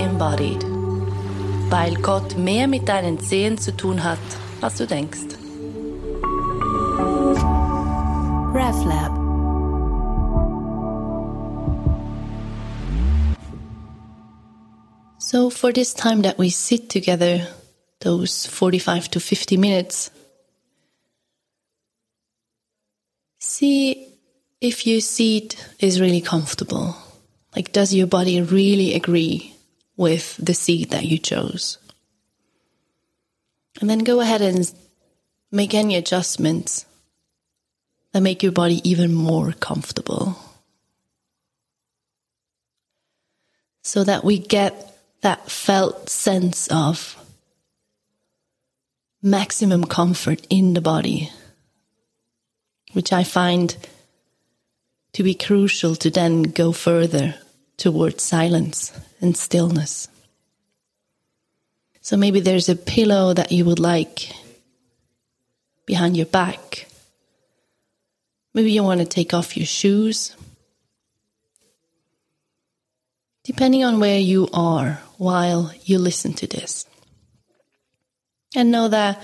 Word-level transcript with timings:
embodied. 0.00 0.64
Weil 1.70 1.94
Gott 1.96 2.36
mehr 2.36 2.66
mit 2.66 2.88
deinen 2.88 3.20
Zehen 3.20 3.58
zu 3.58 3.76
tun 3.76 4.02
hat, 4.02 4.18
als 4.60 4.76
du 4.76 4.86
denkst. 4.86 5.36
RevLab 8.52 9.20
So, 15.18 15.48
for 15.48 15.72
this 15.72 15.94
time 15.94 16.22
that 16.22 16.38
we 16.38 16.50
sit 16.50 16.88
together, 16.88 17.46
those 18.00 18.46
45 18.46 19.10
to 19.12 19.20
50 19.20 19.56
minutes, 19.58 20.10
see 23.38 24.08
if 24.60 24.84
your 24.84 25.00
seat 25.00 25.56
is 25.78 26.00
really 26.00 26.20
comfortable. 26.20 26.96
Like, 27.54 27.72
does 27.72 27.94
your 27.94 28.08
body 28.08 28.42
really 28.42 28.94
agree 28.94 29.54
with 30.00 30.38
the 30.38 30.54
seed 30.54 30.88
that 30.88 31.04
you 31.04 31.18
chose? 31.18 31.76
And 33.82 33.90
then 33.90 33.98
go 33.98 34.20
ahead 34.20 34.40
and 34.40 34.72
make 35.52 35.74
any 35.74 35.94
adjustments 35.94 36.86
that 38.12 38.22
make 38.22 38.42
your 38.42 38.50
body 38.50 38.80
even 38.82 39.12
more 39.12 39.52
comfortable. 39.52 40.38
So 43.82 44.02
that 44.04 44.24
we 44.24 44.38
get 44.38 44.98
that 45.20 45.50
felt 45.50 46.08
sense 46.08 46.66
of 46.68 47.14
maximum 49.22 49.84
comfort 49.84 50.46
in 50.48 50.72
the 50.72 50.80
body, 50.80 51.30
which 52.94 53.12
I 53.12 53.22
find 53.22 53.76
to 55.12 55.22
be 55.22 55.34
crucial 55.34 55.94
to 55.96 56.08
then 56.08 56.44
go 56.44 56.72
further 56.72 57.34
towards 57.80 58.22
silence 58.22 58.92
and 59.22 59.34
stillness. 59.34 60.06
So 62.02 62.16
maybe 62.16 62.40
there's 62.40 62.68
a 62.68 62.76
pillow 62.76 63.32
that 63.32 63.52
you 63.52 63.64
would 63.64 63.78
like 63.78 64.30
behind 65.86 66.14
your 66.14 66.26
back. 66.26 66.86
Maybe 68.52 68.72
you 68.72 68.84
want 68.84 69.00
to 69.00 69.06
take 69.06 69.32
off 69.32 69.56
your 69.56 69.66
shoes. 69.66 70.36
Depending 73.44 73.82
on 73.82 73.98
where 73.98 74.20
you 74.20 74.48
are 74.52 75.00
while 75.16 75.72
you 75.82 75.98
listen 75.98 76.34
to 76.34 76.46
this. 76.46 76.84
And 78.54 78.70
know 78.70 78.88
that 78.88 79.22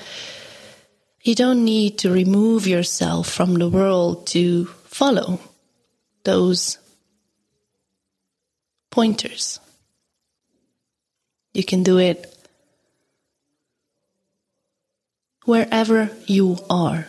you 1.22 1.34
don't 1.34 1.62
need 1.64 1.98
to 1.98 2.10
remove 2.10 2.66
yourself 2.66 3.28
from 3.28 3.54
the 3.54 3.68
world 3.68 4.28
to 4.28 4.64
follow 4.84 5.40
those 6.24 6.78
pointers. 8.96 9.60
You 11.52 11.62
can 11.62 11.82
do 11.82 11.98
it 11.98 12.34
wherever 15.44 16.08
you 16.24 16.56
are. 16.70 17.06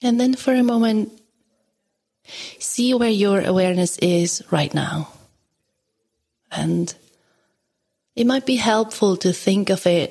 And 0.00 0.20
then 0.20 0.34
for 0.36 0.54
a 0.54 0.62
moment, 0.62 1.10
see 2.60 2.94
where 2.94 3.10
your 3.10 3.40
awareness 3.40 3.98
is 3.98 4.44
right 4.52 4.72
now. 4.72 5.08
And 6.52 6.94
it 8.14 8.28
might 8.28 8.46
be 8.46 8.56
helpful 8.56 9.16
to 9.16 9.32
think 9.32 9.70
of 9.70 9.88
it 9.88 10.10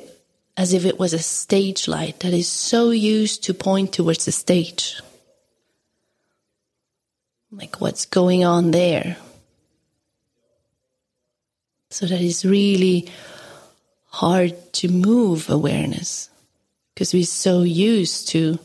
as 0.58 0.74
if 0.74 0.84
it 0.84 1.00
was 1.00 1.14
a 1.14 1.20
stage 1.20 1.88
light 1.88 2.20
that 2.20 2.34
is 2.34 2.50
so 2.50 2.90
used 2.92 3.46
to 3.46 3.54
point 3.54 3.94
towards 3.94 4.26
the 4.26 4.34
stage. 4.34 5.00
Like 7.52 7.82
what's 7.82 8.06
going 8.06 8.46
on 8.46 8.72
there. 8.72 9.18
So 11.90 12.06
that 12.06 12.22
it's 12.22 12.46
really 12.46 13.10
hard 14.06 14.56
to 14.74 14.88
move 14.88 15.50
awareness 15.50 16.30
because 16.94 17.14
we're 17.14 17.25
so 17.25 17.64
used 17.64 18.30
to 18.30 18.59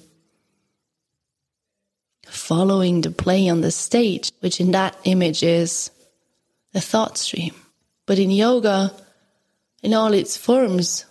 following 2.26 3.00
the 3.00 3.10
play 3.10 3.48
on 3.48 3.60
the 3.60 3.70
stage, 3.70 4.30
which 4.40 4.60
in 4.60 4.72
that 4.72 4.96
image 5.04 5.42
is 5.42 5.90
a 6.74 6.80
thought 6.80 7.18
stream. 7.18 7.54
But 8.06 8.18
in 8.18 8.30
yoga, 8.30 8.92
in 9.82 9.94
all 9.94 10.12
its 10.12 10.36
forms, 10.36 11.04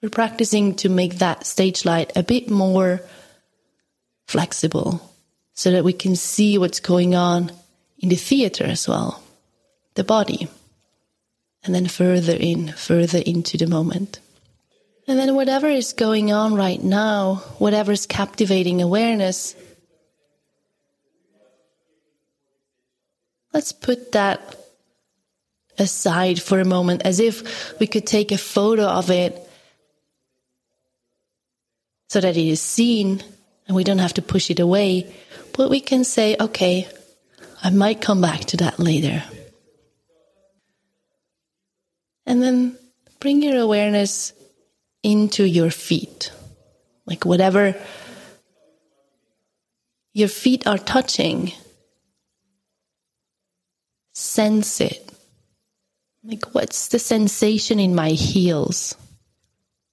we're 0.00 0.08
practicing 0.08 0.76
to 0.76 0.88
make 0.88 1.18
that 1.18 1.46
stage 1.46 1.84
light 1.84 2.12
a 2.16 2.22
bit 2.22 2.48
more 2.48 3.02
flexible 4.26 5.02
so 5.58 5.72
that 5.72 5.82
we 5.82 5.92
can 5.92 6.14
see 6.14 6.56
what's 6.56 6.78
going 6.78 7.16
on 7.16 7.50
in 7.98 8.10
the 8.10 8.14
theater 8.14 8.62
as 8.62 8.86
well, 8.86 9.20
the 9.94 10.04
body, 10.04 10.46
and 11.64 11.74
then 11.74 11.88
further 11.88 12.36
in, 12.38 12.68
further 12.74 13.18
into 13.18 13.58
the 13.58 13.66
moment. 13.66 14.20
And 15.08 15.18
then 15.18 15.34
whatever 15.34 15.66
is 15.66 15.94
going 15.94 16.30
on 16.30 16.54
right 16.54 16.80
now, 16.80 17.42
whatever 17.58 17.90
is 17.90 18.06
captivating 18.06 18.80
awareness, 18.80 19.56
let's 23.52 23.72
put 23.72 24.12
that 24.12 24.40
aside 25.76 26.40
for 26.40 26.60
a 26.60 26.64
moment 26.64 27.02
as 27.04 27.18
if 27.18 27.76
we 27.80 27.88
could 27.88 28.06
take 28.06 28.30
a 28.30 28.38
photo 28.38 28.84
of 28.84 29.10
it 29.10 29.36
so 32.06 32.20
that 32.20 32.36
it 32.36 32.46
is 32.46 32.62
seen 32.62 33.24
and 33.66 33.74
we 33.74 33.82
don't 33.82 33.98
have 33.98 34.14
to 34.14 34.22
push 34.22 34.52
it 34.52 34.60
away. 34.60 35.12
But 35.58 35.70
we 35.70 35.80
can 35.80 36.04
say, 36.04 36.36
okay, 36.38 36.86
I 37.64 37.70
might 37.70 38.00
come 38.00 38.20
back 38.20 38.42
to 38.44 38.58
that 38.58 38.78
later. 38.78 39.24
And 42.24 42.40
then 42.40 42.78
bring 43.18 43.42
your 43.42 43.58
awareness 43.58 44.32
into 45.02 45.42
your 45.42 45.70
feet. 45.70 46.30
Like 47.06 47.24
whatever 47.24 47.74
your 50.14 50.28
feet 50.28 50.64
are 50.68 50.78
touching, 50.78 51.52
sense 54.14 54.80
it. 54.80 55.10
Like, 56.22 56.54
what's 56.54 56.86
the 56.86 57.00
sensation 57.00 57.80
in 57.80 57.96
my 57.96 58.10
heels? 58.10 58.94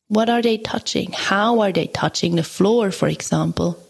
What 0.10 0.30
are 0.30 0.44
they 0.44 0.60
touching? 0.60 1.12
How 1.12 1.62
are 1.62 1.72
they 1.72 1.88
touching 1.88 2.36
the 2.36 2.44
floor, 2.44 2.92
for 2.92 3.08
example? 3.08 3.82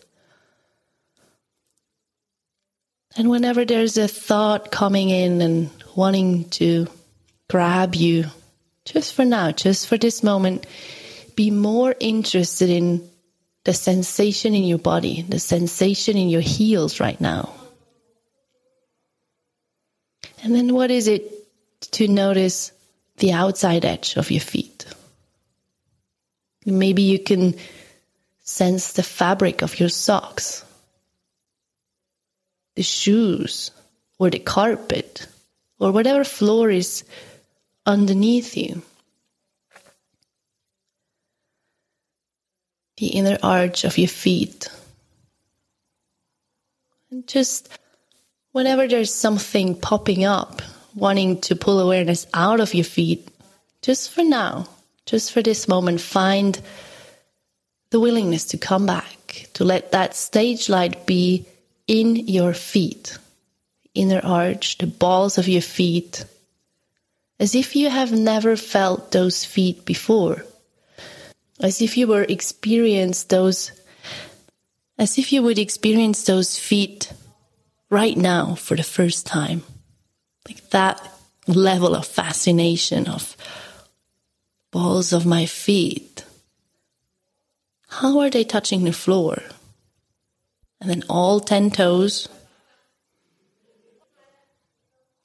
And 3.16 3.30
whenever 3.30 3.64
there's 3.64 3.98
a 3.98 4.08
thought 4.08 4.72
coming 4.72 5.10
in 5.10 5.42
and 5.42 5.70
wanting 5.96 6.50
to 6.52 6.88
grab 7.50 7.96
you, 7.96 8.26
just 8.84 9.14
for 9.14 9.26
now, 9.26 9.52
just 9.52 9.88
for 9.88 9.98
this 9.98 10.22
moment, 10.22 10.68
be 11.36 11.52
more 11.52 11.96
interested 12.00 12.70
in 12.70 13.10
the 13.64 13.74
sensation 13.74 14.54
in 14.54 14.64
your 14.64 14.78
body, 14.78 15.22
the 15.22 15.40
sensation 15.40 16.18
in 16.18 16.30
your 16.30 16.42
heels 16.42 17.00
right 17.00 17.20
now. 17.20 17.54
And 20.44 20.54
then 20.54 20.74
what 20.74 20.92
is 20.92 21.08
it 21.08 21.32
to 21.92 22.08
notice 22.08 22.72
the 23.18 23.32
outside 23.32 23.86
edge 23.86 24.16
of 24.18 24.32
your 24.32 24.42
feet. 24.42 24.86
Maybe 26.66 27.04
you 27.04 27.20
can 27.20 27.56
sense 28.44 28.94
the 28.94 29.04
fabric 29.04 29.62
of 29.62 29.80
your 29.80 29.90
socks, 29.90 30.65
the 32.76 32.84
shoes, 32.84 33.72
or 34.20 34.30
the 34.30 34.40
carpet, 34.40 35.28
or 35.80 35.92
whatever 35.92 36.24
floor 36.24 36.70
is 36.70 37.04
underneath 37.86 38.56
you. 38.56 38.82
The 42.98 43.08
inner 43.08 43.38
arch 43.44 43.84
of 43.84 43.98
your 43.98 44.08
feet. 44.08 44.70
And 47.12 47.28
just 47.28 47.70
whenever 48.52 48.88
there's 48.88 49.14
something 49.14 49.76
popping 49.76 50.24
up, 50.24 50.62
wanting 50.96 51.42
to 51.42 51.56
pull 51.56 51.80
awareness 51.80 52.26
out 52.34 52.60
of 52.60 52.74
your 52.74 52.86
feet, 52.86 53.28
just 53.82 54.12
for 54.12 54.24
now, 54.24 54.68
just 55.06 55.32
for 55.32 55.42
this 55.42 55.68
moment, 55.68 56.02
find 56.02 56.60
the 57.90 58.00
willingness 58.00 58.46
to 58.46 58.58
come 58.58 58.86
back, 58.86 59.48
to 59.54 59.64
let 59.64 59.92
that 59.92 60.16
stage 60.16 60.70
light 60.70 61.06
be 61.06 61.46
in 61.88 62.16
your 62.16 62.54
feet, 62.54 63.18
inner 63.94 64.22
arch, 64.24 64.78
the 64.78 64.88
balls 64.88 65.38
of 65.38 65.48
your 65.48 65.62
feet, 65.62 66.26
as 67.40 67.56
if 67.56 67.76
you 67.76 67.90
have 67.90 68.12
never 68.12 68.56
felt 68.56 69.12
those 69.12 69.46
feet 69.46 69.86
before, 69.86 70.46
as 71.60 71.82
if 71.82 71.98
you 71.98 72.08
were 72.08 72.24
experience 72.24 73.24
those, 73.26 73.72
as 74.98 75.18
if 75.18 75.32
you 75.32 75.44
would 75.44 75.60
experience 75.60 76.24
those 76.24 76.58
feet 76.58 77.12
right 77.90 78.18
now 78.18 78.56
for 78.56 78.76
the 78.76 78.84
first 78.84 79.26
time 79.26 79.64
like 80.48 80.70
that 80.70 81.02
level 81.48 81.96
of 81.96 82.06
fascination 82.06 83.08
of 83.08 83.36
balls 84.72 85.14
of 85.14 85.26
my 85.26 85.46
feet. 85.46 86.26
How 87.88 88.20
are 88.20 88.30
they 88.30 88.44
touching 88.44 88.84
the 88.84 88.94
floor? 88.94 89.42
And 90.82 90.90
then 90.90 91.04
all 91.10 91.40
10 91.40 91.72
toes. 91.72 92.30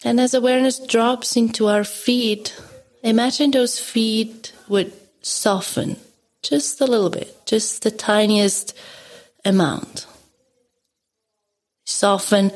And 0.04 0.18
as 0.18 0.32
awareness 0.32 0.78
drops 0.78 1.36
into 1.36 1.68
our 1.68 1.84
feet, 1.84 2.58
imagine 3.02 3.50
those 3.50 3.78
feet 3.78 4.52
would 4.68 4.92
soften 5.20 5.96
just 6.42 6.80
a 6.80 6.86
little 6.86 7.10
bit, 7.10 7.36
just 7.44 7.82
the 7.82 7.90
tiniest 7.90 8.76
amount. 9.44 10.06
Soften 11.84 12.50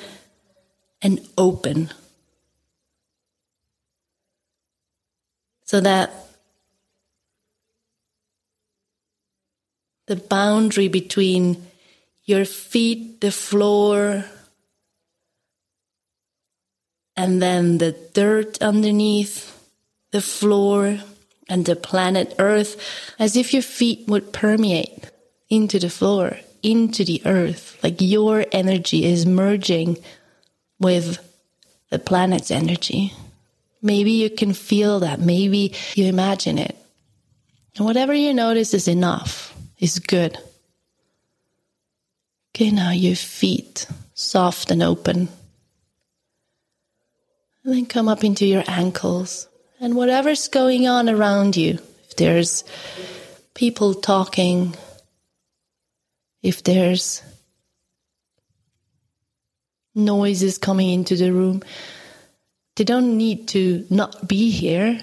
and 1.03 1.21
open. 1.37 1.91
So 5.65 5.81
that 5.81 6.13
the 10.07 10.17
boundary 10.17 10.89
between 10.89 11.67
your 12.25 12.45
feet, 12.45 13.21
the 13.21 13.31
floor, 13.31 14.25
and 17.17 17.41
then 17.41 17.79
the 17.79 17.93
dirt 18.15 18.61
underneath 18.63 19.51
the 20.11 20.21
floor 20.21 20.99
and 21.49 21.67
the 21.67 21.77
planet 21.77 22.35
Earth, 22.39 22.81
as 23.19 23.37
if 23.37 23.53
your 23.53 23.63
feet 23.63 24.09
would 24.09 24.33
permeate 24.33 25.11
into 25.51 25.79
the 25.79 25.91
floor, 25.91 26.39
into 26.63 27.05
the 27.05 27.21
earth, 27.27 27.79
like 27.83 28.01
your 28.01 28.47
energy 28.51 29.05
is 29.05 29.27
merging 29.27 29.99
with 30.81 31.19
the 31.91 31.99
planet's 31.99 32.51
energy. 32.51 33.13
Maybe 33.83 34.13
you 34.13 34.31
can 34.31 34.55
feel 34.55 35.01
that. 35.01 35.21
Maybe 35.21 35.75
you 35.95 36.07
imagine 36.07 36.59
it. 36.59 36.77
And 37.77 37.85
whatever 37.85 38.15
you 38.15 38.33
notice 38.33 38.73
is 38.73 38.89
enough, 38.89 39.55
is 39.79 39.99
good. 39.99 40.39
Okay, 42.55 42.71
now 42.71 42.93
your 42.93 43.17
feet 43.17 43.89
soft 44.15 44.71
and 44.71 44.81
open. 44.81 45.29
And 47.65 47.75
then 47.75 47.87
come 47.87 48.09
up 48.09 48.23
into 48.23 48.47
your 48.47 48.63
ankles 48.69 49.49
and 49.81 49.97
whatever's 49.97 50.47
going 50.47 50.87
on 50.87 51.09
around 51.09 51.57
you. 51.57 51.81
If 52.05 52.15
there's 52.17 52.63
people 53.55 53.95
talking, 53.95 54.77
if 56.43 56.63
there's 56.63 57.23
noises 59.97 60.57
coming 60.59 60.91
into 60.91 61.17
the 61.17 61.33
room, 61.33 61.61
they 62.77 62.85
don't 62.85 63.17
need 63.17 63.49
to 63.49 63.85
not 63.91 64.29
be 64.29 64.51
here 64.51 65.01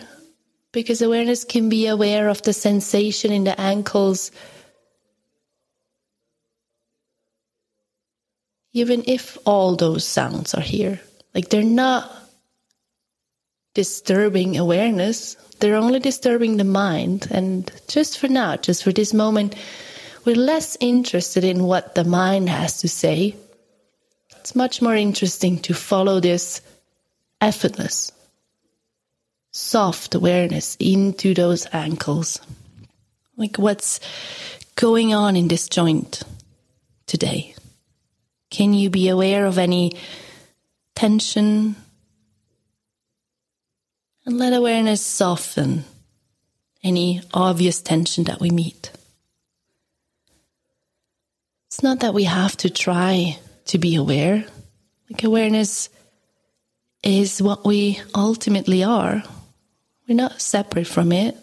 because 0.71 1.01
awareness 1.01 1.44
can 1.44 1.68
be 1.68 1.88
aware 1.88 2.30
of 2.30 2.42
the 2.44 2.54
sensation 2.54 3.33
in 3.33 3.44
the 3.44 3.59
ankles. 3.59 4.31
Even 8.73 9.03
if 9.07 9.38
all 9.45 9.75
those 9.75 10.06
sounds 10.06 10.53
are 10.53 10.62
here, 10.62 11.01
like 11.33 11.50
they're 11.50 11.63
not 11.63 12.12
disturbing 13.73 14.57
awareness, 14.57 15.35
they're 15.59 15.75
only 15.75 16.00
disturbing 16.00 16.57
the 16.57 16.63
mind. 16.63 17.27
And 17.31 17.71
just 17.88 18.18
for 18.18 18.27
now, 18.27 18.56
just 18.57 18.83
for 18.83 18.91
this 18.91 19.13
moment, 19.13 19.56
we're 20.25 20.35
less 20.35 20.77
interested 20.79 21.44
in 21.44 21.63
what 21.63 21.95
the 21.95 22.03
mind 22.03 22.50
has 22.50 22.77
to 22.81 22.88
say. 22.88 23.35
It's 24.39 24.56
much 24.56 24.81
more 24.81 24.95
interesting 24.95 25.59
to 25.59 25.73
follow 25.73 26.19
this 26.19 26.62
effortless, 27.39 28.12
soft 29.51 30.15
awareness 30.15 30.77
into 30.79 31.33
those 31.33 31.68
ankles. 31.71 32.41
Like 33.38 33.57
what's 33.57 34.00
going 34.75 35.13
on 35.13 35.35
in 35.35 35.47
this 35.47 35.68
joint 35.68 36.23
today? 37.07 37.56
Can 38.51 38.74
you 38.74 38.92
be 38.92 39.07
aware 39.09 39.45
of 39.48 39.57
any 39.57 39.94
tension? 40.94 41.75
And 44.25 44.38
let 44.38 44.53
awareness 44.53 45.03
soften 45.03 45.86
any 46.83 47.21
obvious 47.33 47.81
tension 47.81 48.25
that 48.25 48.39
we 48.39 48.51
meet. 48.51 48.92
It's 51.68 51.81
not 51.81 52.01
that 52.01 52.13
we 52.13 52.25
have 52.25 52.57
to 52.57 52.69
try 52.69 53.39
to 53.65 53.77
be 53.77 53.95
aware. 53.95 54.45
Like 55.09 55.24
awareness 55.24 55.89
is 57.04 57.42
what 57.42 57.65
we 57.65 58.00
ultimately 58.13 58.83
are. 58.83 59.24
We're 60.07 60.15
not 60.15 60.42
separate 60.42 60.88
from 60.88 61.13
it. 61.13 61.38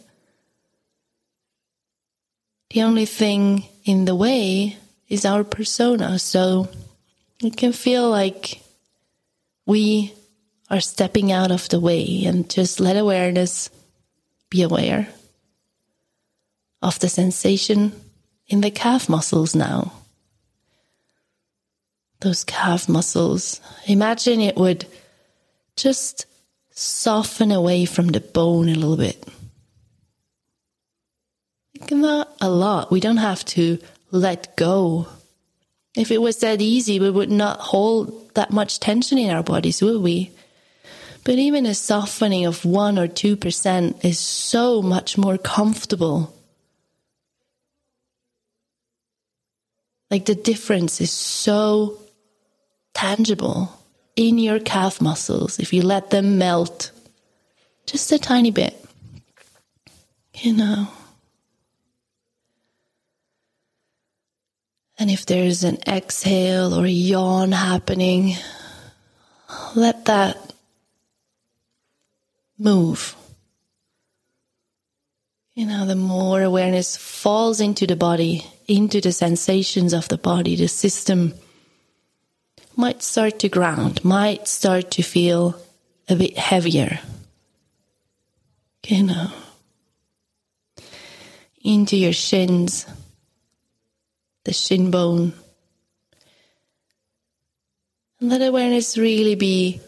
The 2.71 2.83
only 2.83 3.07
thing 3.07 3.65
in 3.85 4.05
the 4.05 4.15
way 4.15 4.77
is 5.09 5.25
our 5.25 5.43
persona. 5.43 6.19
So 6.19 6.69
it 7.43 7.57
can 7.57 7.73
feel 7.73 8.09
like 8.11 8.63
we 9.67 10.13
are 10.71 10.81
stepping 10.81 11.33
out 11.33 11.51
of 11.51 11.69
the 11.69 11.81
way 11.81 12.25
and 12.25 12.51
just 12.51 12.81
let 12.81 12.97
awareness 12.97 13.71
be 14.51 14.63
aware 14.63 15.09
of 16.83 16.99
the 16.99 17.09
sensation 17.09 17.93
in 18.47 18.61
the 18.61 18.71
calf 18.71 19.09
muscles 19.09 19.55
now. 19.55 19.93
Those 22.21 22.45
calf 22.45 22.89
muscles. 22.89 23.61
Imagine 23.87 24.41
it 24.41 24.57
would 24.57 24.87
just 25.77 26.27
soften 26.71 27.53
away 27.53 27.85
from 27.85 28.09
the 28.09 28.21
bone 28.21 28.69
a 28.69 28.75
little 28.75 28.97
bit. 28.97 29.25
Not 31.91 32.35
a 32.41 32.51
lot. 32.51 32.91
We 32.91 33.01
don't 33.01 33.19
have 33.19 33.45
to 33.47 33.79
let 34.11 34.57
go. 34.57 35.07
If 35.99 36.13
it 36.13 36.23
was 36.23 36.37
that 36.39 36.61
easy, 36.63 37.01
we 37.01 37.11
would 37.11 37.31
not 37.31 37.59
hold 37.59 38.33
that 38.35 38.53
much 38.53 38.79
tension 38.79 39.19
in 39.19 39.31
our 39.31 39.43
bodies, 39.43 39.83
would 39.83 40.01
we? 40.01 40.31
But 41.25 41.35
even 41.35 41.67
a 41.67 41.75
softening 41.75 42.47
of 42.47 42.65
1 42.65 43.01
or 43.01 43.09
2% 43.09 44.05
is 44.05 44.19
so 44.21 44.81
much 44.81 45.19
more 45.19 45.37
comfortable. 45.37 46.33
Like 50.09 50.27
the 50.27 50.37
difference 50.37 51.01
is 51.01 51.11
so 51.11 51.99
tangible 52.95 53.77
in 54.15 54.39
your 54.39 54.61
calf 54.61 55.01
muscles 55.01 55.59
if 55.59 55.73
you 55.73 55.83
let 55.83 56.11
them 56.11 56.39
melt 56.39 56.93
just 57.87 58.13
a 58.13 58.21
tiny 58.21 58.53
bit. 58.53 58.75
You 60.35 60.53
know. 60.53 60.89
And 64.99 65.11
if 65.11 65.27
there's 65.27 65.63
an 65.63 65.79
exhale 65.87 66.75
or 66.75 66.85
a 66.85 66.91
yawn 66.91 67.53
happening, 67.53 68.35
let 69.77 70.07
that 70.07 70.53
move. 72.59 73.15
You 75.55 75.67
know, 75.67 75.87
the 75.87 75.97
more 75.97 76.43
awareness 76.43 76.97
falls 76.97 77.61
into 77.61 77.87
the 77.87 77.97
body, 77.97 78.45
into 78.67 79.01
the 79.01 79.13
sensations 79.13 79.93
of 79.93 80.09
the 80.09 80.19
body, 80.19 80.57
the 80.57 80.69
system 80.69 81.35
might 82.77 83.03
start 83.03 83.41
to 83.41 83.49
ground, 83.49 84.05
might 84.05 84.47
start 84.47 84.93
to 84.93 85.03
feel 85.03 85.61
a 86.09 86.15
bit 86.15 86.39
heavier. 86.39 87.01
You 88.87 89.03
know, 89.03 89.33
into 91.63 91.97
your 91.97 92.13
shins, 92.13 92.87
the 94.45 94.53
shin 94.53 94.91
bone. 94.91 95.33
And 98.21 98.31
let 98.31 98.43
awareness 98.43 98.99
really 98.99 99.35
be 99.35 99.81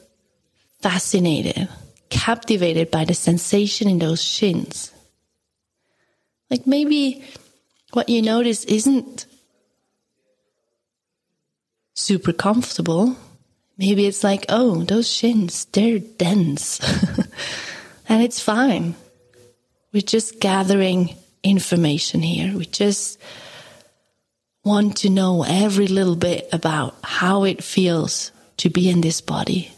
fascinated, 0.80 1.68
captivated 2.08 2.90
by 2.90 3.04
the 3.04 3.14
sensation 3.14 3.88
in 3.88 3.98
those 3.98 4.22
shins. 4.22 4.92
Like 6.50 6.66
maybe 6.66 7.24
what 7.92 8.08
you 8.08 8.22
notice 8.22 8.64
isn't 8.64 9.26
super 11.94 12.32
comfortable. 12.32 13.16
Maybe 13.78 14.06
it's 14.06 14.24
like, 14.24 14.46
oh, 14.48 14.82
those 14.82 15.08
shins, 15.08 15.64
they're 15.66 15.98
dense. 15.98 16.80
and 18.08 18.22
it's 18.22 18.40
fine. 18.40 18.94
We're 19.92 20.02
just 20.02 20.40
gathering 20.40 21.16
information 21.42 22.22
here. 22.22 22.56
We 22.56 22.66
just 22.66 23.18
want 24.64 24.98
to 24.98 25.10
know 25.10 25.42
every 25.42 25.86
little 25.86 26.16
bit 26.16 26.48
about 26.52 26.96
how 27.02 27.44
it 27.44 27.64
feels 27.64 28.32
to 28.58 28.68
be 28.68 28.88
in 28.88 29.00
this 29.00 29.20
body. 29.20 29.72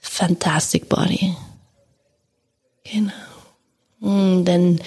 Fantastic 0.00 0.88
body. 0.88 1.36
And 2.92 3.12
mm, 4.02 4.44
then 4.44 4.80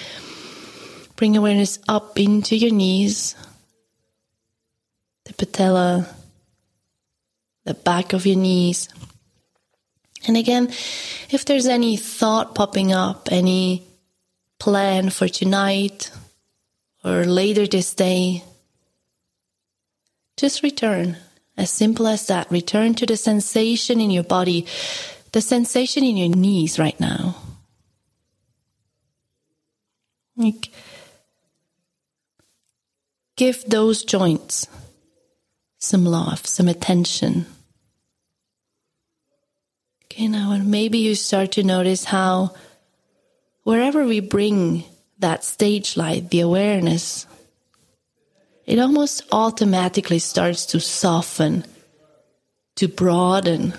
bring 1.16 1.38
awareness 1.38 1.80
up 1.88 2.20
into 2.20 2.56
your 2.56 2.72
knees 2.72 3.36
the 5.28 5.34
patella, 5.34 6.08
the 7.66 7.74
back 7.74 8.14
of 8.14 8.26
your 8.26 8.38
knees. 8.38 8.90
And 10.26 10.38
again, 10.38 10.70
if 11.30 11.46
there's 11.46 11.68
any 11.68 11.98
thought 11.98 12.56
popping 12.56 12.94
up, 12.94 13.28
any 13.32 13.84
plan 14.58 15.10
for 15.10 15.28
tonight 15.28 16.12
or 17.04 17.26
later 17.26 17.68
this 17.68 17.94
day, 17.94 18.44
just 20.38 20.63
return 20.63 21.17
As 21.58 21.72
simple 21.72 22.06
as 22.06 22.27
that. 22.27 22.51
Return 22.51 22.94
to 22.96 23.06
the 23.08 23.17
sensation 23.17 24.00
in 24.00 24.12
your 24.12 24.24
body, 24.24 24.67
the 25.32 25.41
sensation 25.41 26.03
in 26.03 26.15
your 26.15 26.29
knees 26.29 26.77
right 26.77 27.00
now. 27.00 27.36
Like, 30.36 30.70
give 33.36 33.65
those 33.65 34.03
joints 34.03 34.67
some 35.79 36.06
love, 36.06 36.46
some 36.46 36.67
attention. 36.67 37.48
Okay, 40.06 40.27
now, 40.27 40.51
and 40.51 40.70
maybe 40.70 41.00
you 41.00 41.15
start 41.15 41.53
to 41.53 41.63
notice 41.63 42.03
how 42.03 42.53
wherever 43.63 44.06
we 44.06 44.20
bring 44.20 44.84
that 45.17 45.44
stage 45.44 45.98
light, 45.98 46.29
the 46.29 46.41
awareness, 46.41 47.25
it 48.68 48.80
almost 48.80 49.24
automatically 49.32 50.20
starts 50.20 50.66
to 50.68 50.80
soften, 50.80 51.64
to 52.76 52.88
broaden, 52.88 53.74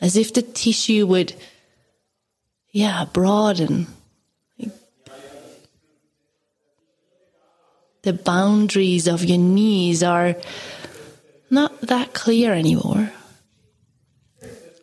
as 0.00 0.16
if 0.16 0.34
the 0.34 0.42
tissue 0.42 1.06
would, 1.06 1.34
yeah, 2.70 3.06
broaden. 3.12 3.86
The 8.02 8.12
boundaries 8.12 9.08
of 9.08 9.24
your 9.24 9.38
knees 9.38 10.04
are 10.04 10.36
not 11.50 11.80
that 11.80 12.12
clear 12.12 12.52
anymore. 12.52 13.10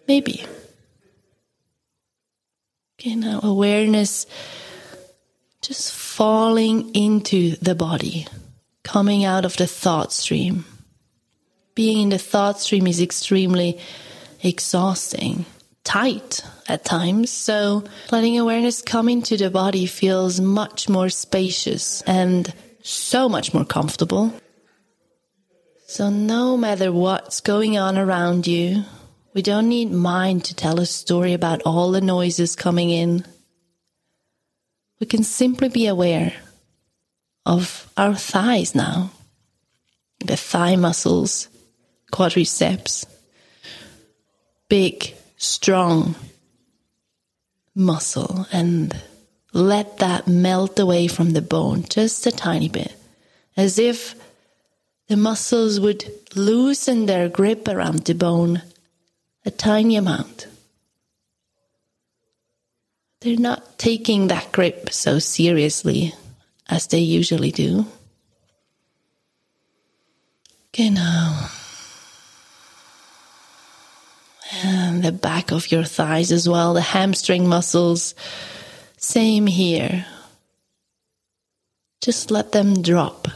Maybe. 0.08 0.44
Okay, 3.00 3.16
now 3.16 3.40
awareness 3.44 4.26
just 5.62 5.94
falling 5.94 6.94
into 6.94 7.56
the 7.58 7.76
body, 7.76 8.28
coming 8.84 9.26
out 9.26 9.46
of 9.46 9.58
the 9.58 9.68
thought 9.68 10.12
stream. 10.12 10.66
Being 11.76 12.04
in 12.04 12.10
the 12.10 12.18
thought 12.18 12.60
stream 12.60 12.86
is 12.88 13.02
extremely 13.02 13.80
exhausting, 14.44 15.46
tight 15.84 16.44
at 16.68 16.86
times, 16.86 17.32
so 17.32 17.84
letting 18.12 18.38
awareness 18.38 18.82
come 18.82 19.10
into 19.10 19.38
the 19.38 19.50
body 19.50 19.86
feels 19.86 20.40
much 20.40 20.88
more 20.88 21.10
spacious 21.10 22.02
and 22.04 22.54
so 22.84 23.28
much 23.28 23.54
more 23.54 23.66
comfortable. 23.66 24.34
So, 25.88 26.10
no 26.10 26.58
matter 26.58 26.92
what's 26.92 27.40
going 27.40 27.78
on 27.78 27.98
around 27.98 28.48
you, 28.48 28.84
we 29.34 29.42
don't 29.42 29.70
need 29.70 29.92
mind 29.92 30.46
to 30.46 30.56
tell 30.56 30.80
a 30.80 30.86
story 30.86 31.34
about 31.34 31.62
all 31.66 31.92
the 31.92 32.02
noises 32.02 32.56
coming 32.56 32.90
in 32.90 33.26
we 35.04 35.08
can 35.08 35.24
simply 35.26 35.68
be 35.68 35.88
aware 35.88 36.32
of 37.46 37.92
our 37.98 38.16
thighs 38.16 38.74
now, 38.74 39.12
the 40.20 40.38
thigh 40.38 40.76
muscles, 40.76 41.50
quadriceps, 42.12 43.06
big, 44.70 45.14
strong 45.38 46.16
muscle, 47.76 48.48
and 48.52 48.96
let 49.52 50.00
that 50.00 50.28
melt 50.28 50.80
away 50.80 51.08
from 51.08 51.32
the 51.32 51.42
bone 51.42 51.84
just 51.90 52.26
a 52.26 52.32
tiny 52.32 52.70
bit, 52.70 52.96
as 53.58 53.78
if 53.78 54.16
the 55.08 55.18
muscles 55.18 55.80
would 55.80 56.06
loosen 56.36 57.06
their 57.06 57.30
grip 57.30 57.68
around 57.68 58.06
the 58.06 58.16
bone 58.16 58.62
a 59.46 59.52
tiny 59.52 59.98
amount. 59.98 60.48
They're 63.20 63.38
not 63.38 63.78
taking 63.78 64.28
that 64.28 64.52
grip 64.52 64.92
so 64.92 65.20
seriously 65.20 66.14
as 66.70 66.88
they 66.88 67.00
usually 67.00 67.52
do. 67.52 67.86
Now. 70.78 71.50
And 74.64 75.04
the 75.04 75.12
back 75.12 75.52
of 75.52 75.72
your 75.72 75.84
thighs 75.84 76.32
as 76.32 76.48
well, 76.48 76.74
the 76.74 76.82
hamstring 76.82 77.48
muscles. 77.48 78.16
Same 78.98 79.48
here. 79.48 80.06
Just 82.02 82.32
let 82.32 82.52
them 82.52 82.82
drop 82.82 83.28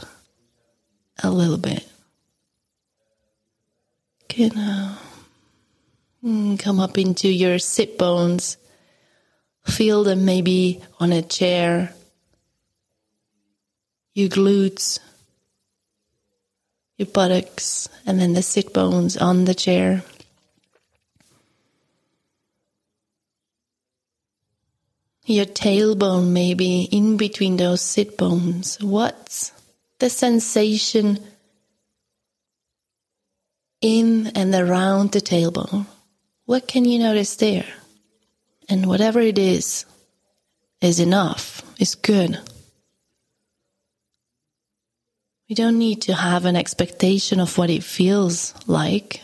a 1.22 1.30
little 1.30 1.58
bit. 1.58 1.86
Now. 4.54 4.98
Mm, 6.24 6.58
come 6.58 6.80
up 6.80 6.98
into 6.98 7.28
your 7.28 7.58
sit 7.58 7.98
bones 7.98 8.56
Feel 9.68 10.02
them 10.02 10.24
maybe 10.24 10.80
on 10.98 11.12
a 11.12 11.20
chair, 11.20 11.92
your 14.14 14.28
glutes, 14.28 14.98
your 16.96 17.06
buttocks, 17.06 17.88
and 18.06 18.20
then 18.20 18.32
the 18.32 18.42
sit 18.42 18.72
bones 18.72 19.16
on 19.16 19.44
the 19.44 19.54
chair. 19.54 20.02
Your 25.24 25.44
tailbone 25.44 26.28
maybe 26.28 26.84
in 26.84 27.16
between 27.16 27.58
those 27.58 27.82
sit 27.82 28.16
bones. 28.16 28.78
What's 28.80 29.52
the 29.98 30.08
sensation 30.08 31.18
in 33.80 34.28
and 34.28 34.54
around 34.54 35.12
the 35.12 35.20
tailbone? 35.20 35.86
What 36.46 36.66
can 36.66 36.86
you 36.86 36.98
notice 36.98 37.36
there? 37.36 37.66
And 38.70 38.86
whatever 38.86 39.20
it 39.20 39.38
is, 39.38 39.84
is 40.80 41.00
enough, 41.00 41.62
is 41.78 41.94
good. 41.94 42.38
We 45.48 45.54
don't 45.54 45.78
need 45.78 46.02
to 46.02 46.14
have 46.14 46.44
an 46.44 46.56
expectation 46.56 47.40
of 47.40 47.56
what 47.56 47.70
it 47.70 47.82
feels 47.82 48.54
like. 48.66 49.22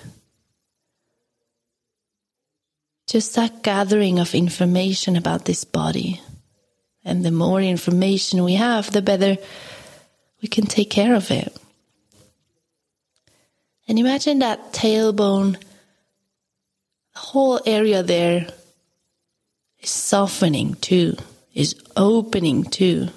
Just 3.07 3.35
that 3.35 3.63
gathering 3.63 4.19
of 4.19 4.35
information 4.35 5.17
about 5.17 5.45
this 5.45 5.65
body. 5.65 6.23
And 7.05 7.25
the 7.25 7.31
more 7.31 7.61
information 7.61 8.43
we 8.43 8.55
have, 8.55 8.91
the 8.91 9.03
better 9.03 9.37
we 10.41 10.49
can 10.49 10.65
take 10.65 10.89
care 10.89 11.15
of 11.15 11.31
it. 11.31 11.55
And 13.87 13.99
imagine 13.99 14.39
that 14.39 14.73
tailbone, 14.73 15.59
the 17.13 17.19
whole 17.19 17.61
area 17.67 18.03
there 18.03 18.47
is 19.81 19.91
softening 19.91 20.75
too, 20.77 21.17
is 21.53 21.77
opening 21.95 22.65
too. 22.65 23.11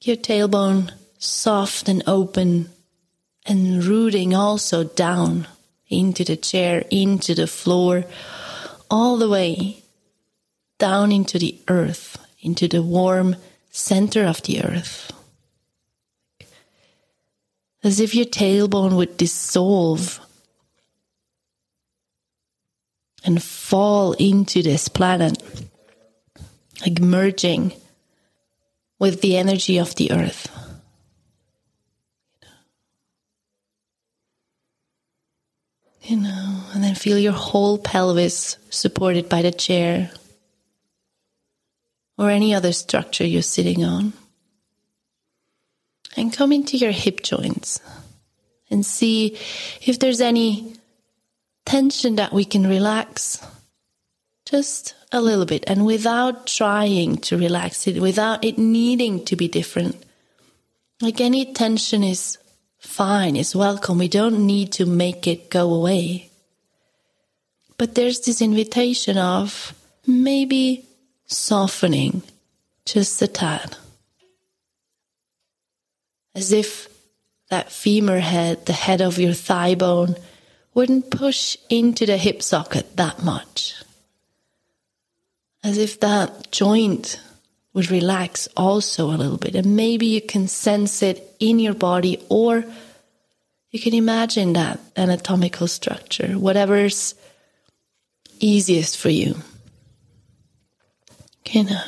Your 0.00 0.16
tailbone 0.16 0.92
soft 1.18 1.88
and 1.88 2.02
open 2.06 2.70
and 3.44 3.84
rooting 3.84 4.34
also 4.34 4.84
down 4.84 5.46
into 5.88 6.24
the 6.24 6.36
chair, 6.36 6.84
into 6.90 7.34
the 7.34 7.46
floor, 7.46 8.04
all 8.90 9.16
the 9.16 9.28
way 9.28 9.82
down 10.78 11.12
into 11.12 11.38
the 11.38 11.58
earth, 11.68 12.18
into 12.40 12.68
the 12.68 12.82
warm 12.82 13.36
center 13.70 14.24
of 14.24 14.42
the 14.42 14.62
earth. 14.62 15.12
As 17.82 18.00
if 18.00 18.14
your 18.14 18.26
tailbone 18.26 18.96
would 18.96 19.16
dissolve 19.16 20.20
and 23.24 23.42
fall 23.42 24.12
into 24.14 24.62
this 24.62 24.88
planet, 24.88 25.40
like 26.80 27.00
merging 27.00 27.72
with 28.98 29.20
the 29.20 29.36
energy 29.36 29.78
of 29.78 29.94
the 29.96 30.12
earth. 30.12 30.50
You 36.02 36.18
know, 36.18 36.62
and 36.72 36.84
then 36.84 36.94
feel 36.94 37.18
your 37.18 37.32
whole 37.32 37.78
pelvis 37.78 38.58
supported 38.70 39.28
by 39.28 39.42
the 39.42 39.50
chair 39.50 40.12
or 42.16 42.30
any 42.30 42.54
other 42.54 42.72
structure 42.72 43.26
you're 43.26 43.42
sitting 43.42 43.84
on. 43.84 44.12
And 46.16 46.32
come 46.32 46.52
into 46.52 46.76
your 46.76 46.92
hip 46.92 47.22
joints 47.22 47.80
and 48.70 48.86
see 48.86 49.36
if 49.82 49.98
there's 49.98 50.20
any 50.20 50.76
tension 51.66 52.16
that 52.16 52.32
we 52.32 52.44
can 52.44 52.66
relax 52.66 53.44
just 54.46 54.94
a 55.16 55.20
little 55.20 55.46
bit 55.46 55.64
and 55.66 55.84
without 55.84 56.46
trying 56.46 57.16
to 57.18 57.36
relax 57.36 57.86
it, 57.86 58.00
without 58.00 58.44
it 58.44 58.58
needing 58.58 59.24
to 59.24 59.36
be 59.36 59.48
different. 59.48 59.96
Like 61.00 61.20
any 61.20 61.52
tension 61.52 62.04
is 62.04 62.38
fine, 62.78 63.36
is 63.36 63.56
welcome. 63.56 63.98
We 63.98 64.08
don't 64.08 64.46
need 64.46 64.72
to 64.72 64.86
make 64.86 65.26
it 65.26 65.50
go 65.50 65.72
away. 65.72 66.30
But 67.78 67.94
there's 67.94 68.20
this 68.20 68.40
invitation 68.40 69.18
of 69.18 69.74
maybe 70.06 70.86
softening 71.26 72.22
just 72.84 73.20
a 73.20 73.26
tad. 73.26 73.76
As 76.34 76.52
if 76.52 76.88
that 77.50 77.72
femur 77.72 78.20
head, 78.20 78.66
the 78.66 78.72
head 78.72 79.00
of 79.00 79.18
your 79.18 79.32
thigh 79.32 79.74
bone, 79.74 80.16
wouldn't 80.74 81.10
push 81.10 81.56
into 81.70 82.06
the 82.06 82.16
hip 82.16 82.42
socket 82.42 82.96
that 82.96 83.22
much. 83.22 83.74
As 85.66 85.78
if 85.78 85.98
that 85.98 86.52
joint 86.52 87.20
would 87.74 87.90
relax 87.90 88.48
also 88.56 89.06
a 89.06 89.18
little 89.18 89.36
bit. 89.36 89.56
And 89.56 89.74
maybe 89.74 90.06
you 90.06 90.20
can 90.20 90.46
sense 90.46 91.02
it 91.02 91.34
in 91.40 91.58
your 91.58 91.74
body 91.74 92.24
or 92.28 92.64
you 93.70 93.80
can 93.80 93.92
imagine 93.92 94.52
that 94.52 94.78
anatomical 94.96 95.66
structure, 95.66 96.34
whatever's 96.34 97.16
easiest 98.38 98.96
for 98.96 99.08
you. 99.08 99.34
Okay, 101.40 101.64
now, 101.64 101.84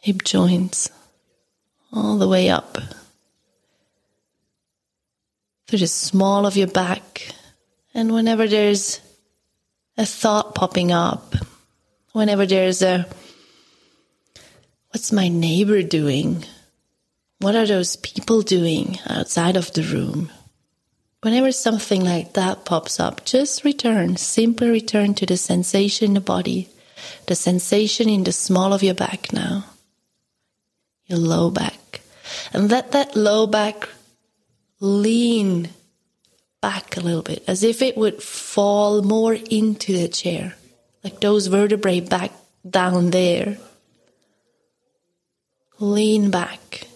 hip 0.00 0.24
joints 0.24 0.90
all 1.92 2.18
the 2.18 2.28
way 2.28 2.50
up 2.50 2.78
through 5.68 5.78
the 5.78 5.86
small 5.86 6.46
of 6.46 6.56
your 6.56 6.66
back. 6.66 7.28
And 7.94 8.12
whenever 8.12 8.48
there's 8.48 9.00
a 9.96 10.04
thought 10.04 10.56
popping 10.56 10.90
up, 10.90 11.36
whenever 12.12 12.46
there's 12.46 12.82
a 12.82 13.06
what's 14.90 15.12
my 15.12 15.28
neighbor 15.28 15.82
doing? 15.82 16.44
What 17.38 17.56
are 17.56 17.66
those 17.66 17.96
people 17.96 18.42
doing 18.42 18.98
outside 19.08 19.56
of 19.56 19.72
the 19.72 19.82
room? 19.82 20.30
Whenever 21.22 21.52
something 21.52 22.04
like 22.04 22.34
that 22.34 22.64
pops 22.64 22.98
up, 23.00 23.24
just 23.24 23.64
return, 23.64 24.16
simply 24.16 24.68
return 24.68 25.14
to 25.14 25.26
the 25.26 25.36
sensation 25.36 26.06
in 26.06 26.14
the 26.14 26.20
body, 26.20 26.68
the 27.26 27.34
sensation 27.34 28.08
in 28.08 28.24
the 28.24 28.32
small 28.32 28.72
of 28.72 28.82
your 28.82 28.94
back 28.94 29.32
now, 29.32 29.64
your 31.06 31.18
low 31.18 31.50
back. 31.50 32.00
And 32.52 32.70
let 32.70 32.92
that 32.92 33.16
low 33.16 33.46
back 33.46 33.88
lean 34.80 35.68
back 36.60 36.96
a 36.96 37.00
little 37.00 37.22
bit, 37.22 37.44
as 37.46 37.62
if 37.62 37.82
it 37.82 37.96
would 37.96 38.22
fall 38.22 39.02
more 39.02 39.34
into 39.34 39.92
the 39.92 40.08
chair, 40.08 40.54
like 41.02 41.20
those 41.20 41.48
vertebrae 41.48 42.00
back 42.00 42.32
down 42.68 43.10
there 43.10 43.58
lean 45.82 46.30
back, 46.30 46.86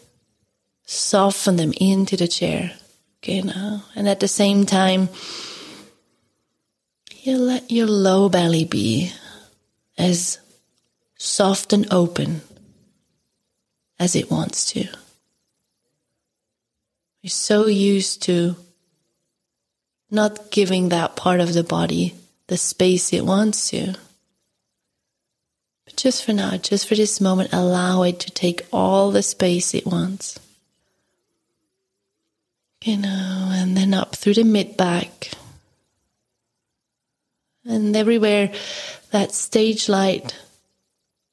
soften 0.85 1.57
them 1.57 1.73
into 1.81 2.17
the 2.17 2.29
chair. 2.29 2.73
Okay, 3.19 3.43
now, 3.43 3.85
and 3.95 4.09
at 4.09 4.21
the 4.21 4.29
same 4.29 4.65
time, 4.65 5.09
you 7.23 7.37
let 7.37 7.71
your 7.71 7.89
low 7.89 8.29
belly 8.29 8.65
be 8.65 9.13
as 9.99 10.39
soft 11.19 11.73
and 11.73 11.93
open 11.93 12.43
as 13.99 14.15
it 14.15 14.31
wants 14.31 14.67
to. 14.67 14.87
We're 17.23 17.31
so 17.31 17.67
used 17.67 18.23
to 18.25 18.55
not 20.09 20.53
giving 20.53 20.91
that 20.91 21.17
part 21.17 21.41
of 21.41 21.53
the 21.53 21.65
body 21.65 22.15
the 22.49 22.57
space 22.57 23.13
it 23.13 23.25
wants 23.25 23.71
to 23.71 23.95
But 25.85 25.97
just 25.97 26.25
for 26.25 26.33
now, 26.33 26.57
just 26.57 26.87
for 26.89 26.95
this 26.95 27.21
moment, 27.21 27.53
allow 27.53 28.03
it 28.03 28.21
to 28.21 28.31
take 28.31 28.67
all 28.73 29.11
the 29.11 29.23
space 29.23 29.75
it 29.75 29.87
wants. 29.87 30.39
You 32.85 32.99
know, 32.99 33.51
and 33.53 33.77
then 33.77 33.95
up 33.95 34.15
through 34.15 34.35
the 34.35 34.45
mid 34.45 34.77
back. 34.77 35.31
And 37.65 37.97
everywhere 37.97 38.53
that 39.11 39.33
stage 39.33 39.89
light 39.89 40.37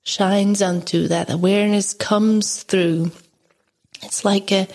shines 0.03 0.61
onto, 0.61 1.07
that 1.07 1.29
awareness 1.31 1.93
comes 1.93 2.63
through. 2.63 3.11
It's 4.01 4.25
like 4.25 4.51
a 4.51 4.67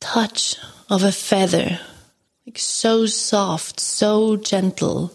touch 0.00 0.56
of 0.90 1.04
a 1.04 1.12
feather, 1.12 1.78
like 2.46 2.58
so 2.58 3.06
soft, 3.06 3.80
so 3.80 4.36
gentle 4.36 5.12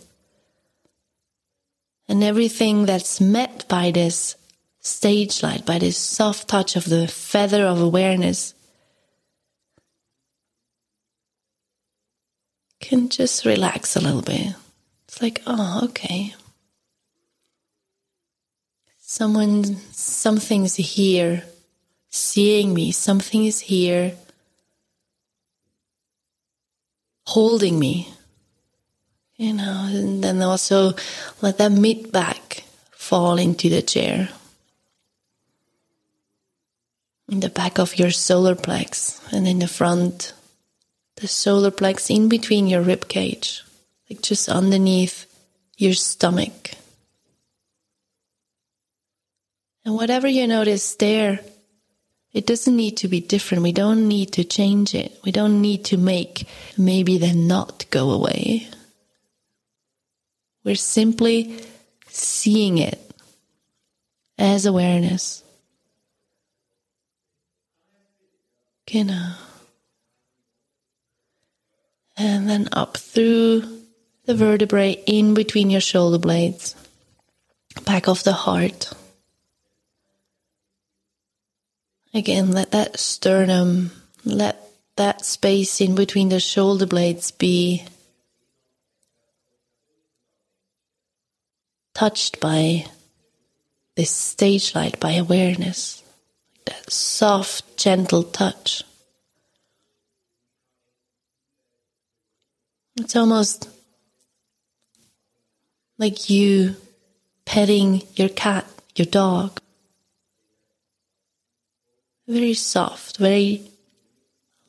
and 2.08 2.24
everything 2.24 2.86
that's 2.86 3.20
met 3.20 3.68
by 3.68 3.92
this 3.92 4.36
stage 4.80 5.44
light, 5.44 5.66
by 5.66 5.78
this 5.78 5.98
soft 5.98 6.48
touch 6.48 6.76
of 6.76 6.86
the 6.86 7.08
feather 7.08 7.66
of 7.66 7.82
awareness, 7.82 8.54
can 12.80 13.10
just 13.10 13.44
relax 13.44 13.96
a 13.96 14.02
little 14.02 14.22
bit. 14.22 14.54
It's 15.08 15.22
like, 15.22 15.42
oh, 15.46 15.82
okay. 15.86 16.34
Someone, 19.00 19.76
something's 19.92 20.76
here 20.76 21.44
seeing 22.10 22.74
me, 22.74 22.92
something 22.92 23.46
is 23.46 23.60
here 23.62 24.14
holding 27.28 27.78
me 27.78 28.08
you 29.38 29.54
know, 29.54 29.88
and 29.90 30.24
then 30.24 30.42
also 30.42 30.94
let 31.42 31.60
that 31.60 31.72
mid 31.72 32.12
back 32.12 32.64
fall 32.92 33.38
into 33.38 33.70
the 33.70 33.84
chair. 33.84 34.30
In 37.30 37.40
the 37.40 37.50
back 37.50 37.78
of 37.78 38.00
your 38.00 38.10
solar 38.10 38.56
plex 38.56 39.22
and 39.32 39.48
in 39.48 39.60
the 39.60 39.68
front, 39.68 40.34
the 41.18 41.28
solar 41.28 41.72
plex 41.72 42.14
in 42.14 42.30
between 42.30 42.68
your 42.68 42.82
rib 42.82 43.08
cage, 43.08 43.64
like 44.10 44.22
just 44.22 44.50
underneath 44.50 45.26
your 45.78 45.94
stomach. 45.94 46.72
And 49.86 49.94
whatever 49.94 50.28
you 50.28 50.48
notice 50.48 50.96
there, 50.96 51.42
it 52.34 52.46
doesn't 52.46 52.76
need 52.76 52.98
to 52.98 53.08
be 53.08 53.20
different. 53.20 53.64
We 53.64 53.72
don't 53.72 54.08
need 54.08 54.34
to 54.34 54.44
change 54.44 54.94
it. 54.94 55.18
We 55.24 55.32
don't 55.32 55.62
need 55.62 55.86
to 55.86 55.98
make 55.98 56.48
maybe 56.78 57.18
the 57.18 57.34
knot 57.34 57.86
go 57.90 58.12
away. 58.12 58.68
We're 60.64 60.76
simply 60.76 61.60
seeing 62.10 62.78
it 62.78 63.00
as 64.38 64.66
awareness. 64.66 65.44
Genau. 68.86 69.34
And 72.18 72.50
then 72.50 72.70
up 72.72 72.98
through 72.98 73.62
the 74.26 74.36
vertebrae 74.36 75.02
in 75.06 75.34
between 75.34 75.70
your 75.70 75.82
shoulder 75.82 76.18
blades, 76.18 76.76
back 77.86 78.08
of 78.08 78.24
the 78.24 78.34
heart. 78.34 78.92
Again, 82.18 82.52
let 82.52 82.72
that 82.72 83.00
sternum, 83.00 83.92
let 84.26 84.60
that 84.96 85.24
space 85.24 85.80
in 85.80 85.94
between 85.94 86.30
the 86.30 86.40
shoulder 86.40 86.88
blades 86.88 87.30
be 87.30 87.86
touched 91.94 92.40
by 92.40 92.88
this 93.96 94.10
stage 94.10 94.74
light, 94.74 95.00
by 95.00 95.12
awareness, 95.12 96.02
that 96.66 96.92
soft, 96.92 97.78
gentle 97.78 98.24
touch. 98.24 98.82
It's 103.00 103.16
almost 103.16 103.70
like 106.00 106.32
you 106.32 106.78
petting 107.46 108.02
your 108.16 108.30
cat, 108.30 108.66
your 108.96 109.06
dog. 109.06 109.62
Very 112.28 112.54
soft, 112.54 113.18
very 113.18 113.72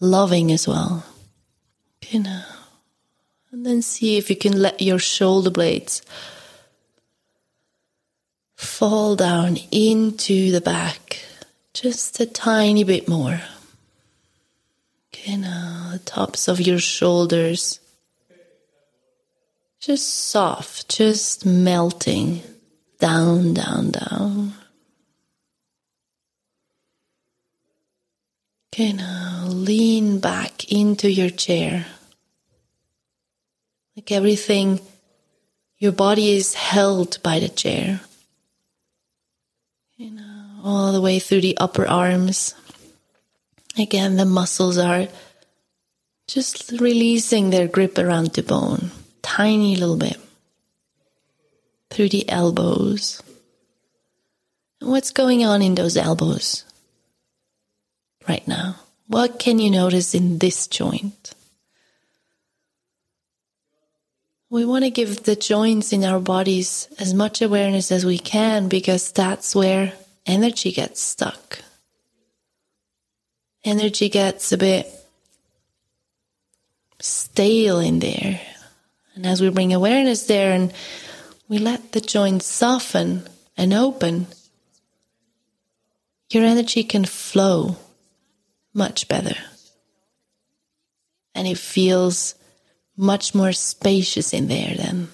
loving 0.00 0.52
as 0.52 0.68
well. 0.68 1.04
You 2.08 2.20
know. 2.20 2.42
And 3.50 3.64
then 3.64 3.82
see 3.82 4.16
if 4.18 4.30
you 4.30 4.36
can 4.36 4.60
let 4.60 4.80
your 4.80 4.98
shoulder 4.98 5.50
blades 5.50 6.02
fall 8.54 9.16
down 9.16 9.56
into 9.70 10.52
the 10.52 10.60
back 10.60 11.24
just 11.72 12.20
a 12.20 12.26
tiny 12.26 12.84
bit 12.84 13.08
more. 13.08 13.40
Okay, 15.08 15.36
now 15.36 15.90
the 15.92 15.98
tops 16.00 16.48
of 16.48 16.60
your 16.60 16.78
shoulders 16.78 17.80
just 19.80 20.28
soft, 20.28 20.88
just 20.88 21.46
melting 21.46 22.42
down, 22.98 23.54
down, 23.54 23.90
down. 23.90 24.54
Okay, 28.78 28.92
now 28.92 29.42
lean 29.48 30.20
back 30.20 30.70
into 30.70 31.10
your 31.10 31.30
chair. 31.30 31.84
Like 33.96 34.12
everything, 34.12 34.78
your 35.78 35.90
body 35.90 36.36
is 36.36 36.54
held 36.54 37.20
by 37.24 37.40
the 37.40 37.48
chair 37.48 38.02
you 39.96 40.12
know, 40.12 40.60
all 40.62 40.92
the 40.92 41.00
way 41.00 41.18
through 41.18 41.40
the 41.40 41.58
upper 41.58 41.88
arms. 41.88 42.54
Again, 43.76 44.14
the 44.14 44.24
muscles 44.24 44.78
are 44.78 45.08
just 46.28 46.70
releasing 46.70 47.50
their 47.50 47.66
grip 47.66 47.98
around 47.98 48.34
the 48.34 48.44
bone, 48.44 48.92
tiny 49.22 49.74
little 49.74 49.96
bit, 49.96 50.18
through 51.90 52.10
the 52.10 52.28
elbows. 52.28 53.20
And 54.80 54.90
what's 54.90 55.10
going 55.10 55.44
on 55.44 55.62
in 55.62 55.74
those 55.74 55.96
elbows 55.96 56.62
right 58.28 58.46
now? 58.46 58.76
What 59.06 59.38
can 59.38 59.58
you 59.58 59.70
notice 59.70 60.14
in 60.14 60.38
this 60.38 60.66
joint? 60.66 61.34
We 64.50 64.64
want 64.64 64.84
to 64.84 64.90
give 64.90 65.24
the 65.24 65.36
joints 65.36 65.92
in 65.92 66.04
our 66.04 66.20
bodies 66.20 66.88
as 66.98 67.12
much 67.12 67.42
awareness 67.42 67.92
as 67.92 68.04
we 68.06 68.18
can 68.18 68.68
because 68.68 69.12
that's 69.12 69.54
where 69.54 69.92
energy 70.26 70.72
gets 70.72 71.00
stuck. 71.00 71.60
Energy 73.64 74.08
gets 74.08 74.52
a 74.52 74.58
bit 74.58 74.86
stale 77.00 77.80
in 77.80 77.98
there. 77.98 78.40
And 79.14 79.26
as 79.26 79.40
we 79.40 79.50
bring 79.50 79.74
awareness 79.74 80.26
there 80.26 80.52
and 80.52 80.72
we 81.48 81.58
let 81.58 81.92
the 81.92 82.00
joints 82.00 82.46
soften 82.46 83.24
and 83.56 83.74
open, 83.74 84.28
your 86.30 86.44
energy 86.44 86.84
can 86.84 87.04
flow 87.04 87.76
much 88.74 89.08
better. 89.08 89.36
And 91.34 91.46
it 91.46 91.58
feels 91.58 92.34
much 92.96 93.34
more 93.34 93.52
spacious 93.52 94.32
in 94.32 94.48
there 94.48 94.74
then. 94.76 95.08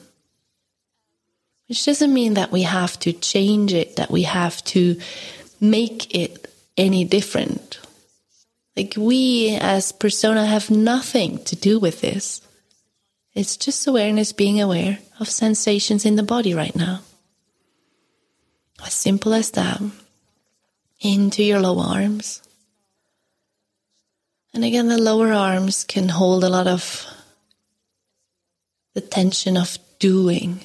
Which 1.69 1.85
doesn't 1.85 2.12
mean 2.12 2.35
that 2.35 2.53
we 2.53 2.62
have 2.62 2.99
to 3.01 3.12
change 3.12 3.73
it, 3.73 3.97
that 3.97 4.11
we 4.11 4.23
have 4.23 4.62
to 4.64 4.99
make 5.61 6.14
it 6.14 6.51
any 6.77 7.05
different. 7.05 7.79
Like 8.77 8.95
we 8.97 9.57
as 9.61 9.93
persona 9.93 10.47
have 10.47 10.71
nothing 10.71 11.43
to 11.45 11.57
do 11.57 11.79
with 11.79 12.01
this. 12.01 12.40
It's 13.35 13.57
just 13.57 13.87
awareness 13.87 14.33
being 14.33 14.61
aware 14.61 14.99
of 15.21 15.29
sensations 15.29 16.05
in 16.05 16.17
the 16.17 16.23
body 16.23 16.55
right 16.55 16.75
now. 16.75 17.01
As 18.85 18.95
simple 18.95 19.33
as 19.33 19.51
that. 19.53 19.81
Into 21.01 21.43
your 21.43 21.61
lower 21.61 21.85
arms. 21.85 22.43
And 24.55 24.64
again, 24.64 24.87
the 24.87 24.99
lower 24.99 25.33
arms 25.33 25.83
can 25.83 26.09
hold 26.09 26.45
a 26.45 26.49
lot 26.49 26.69
of 26.69 27.05
the 28.95 29.01
tension 29.01 29.57
of 29.57 29.79
doing. 29.99 30.61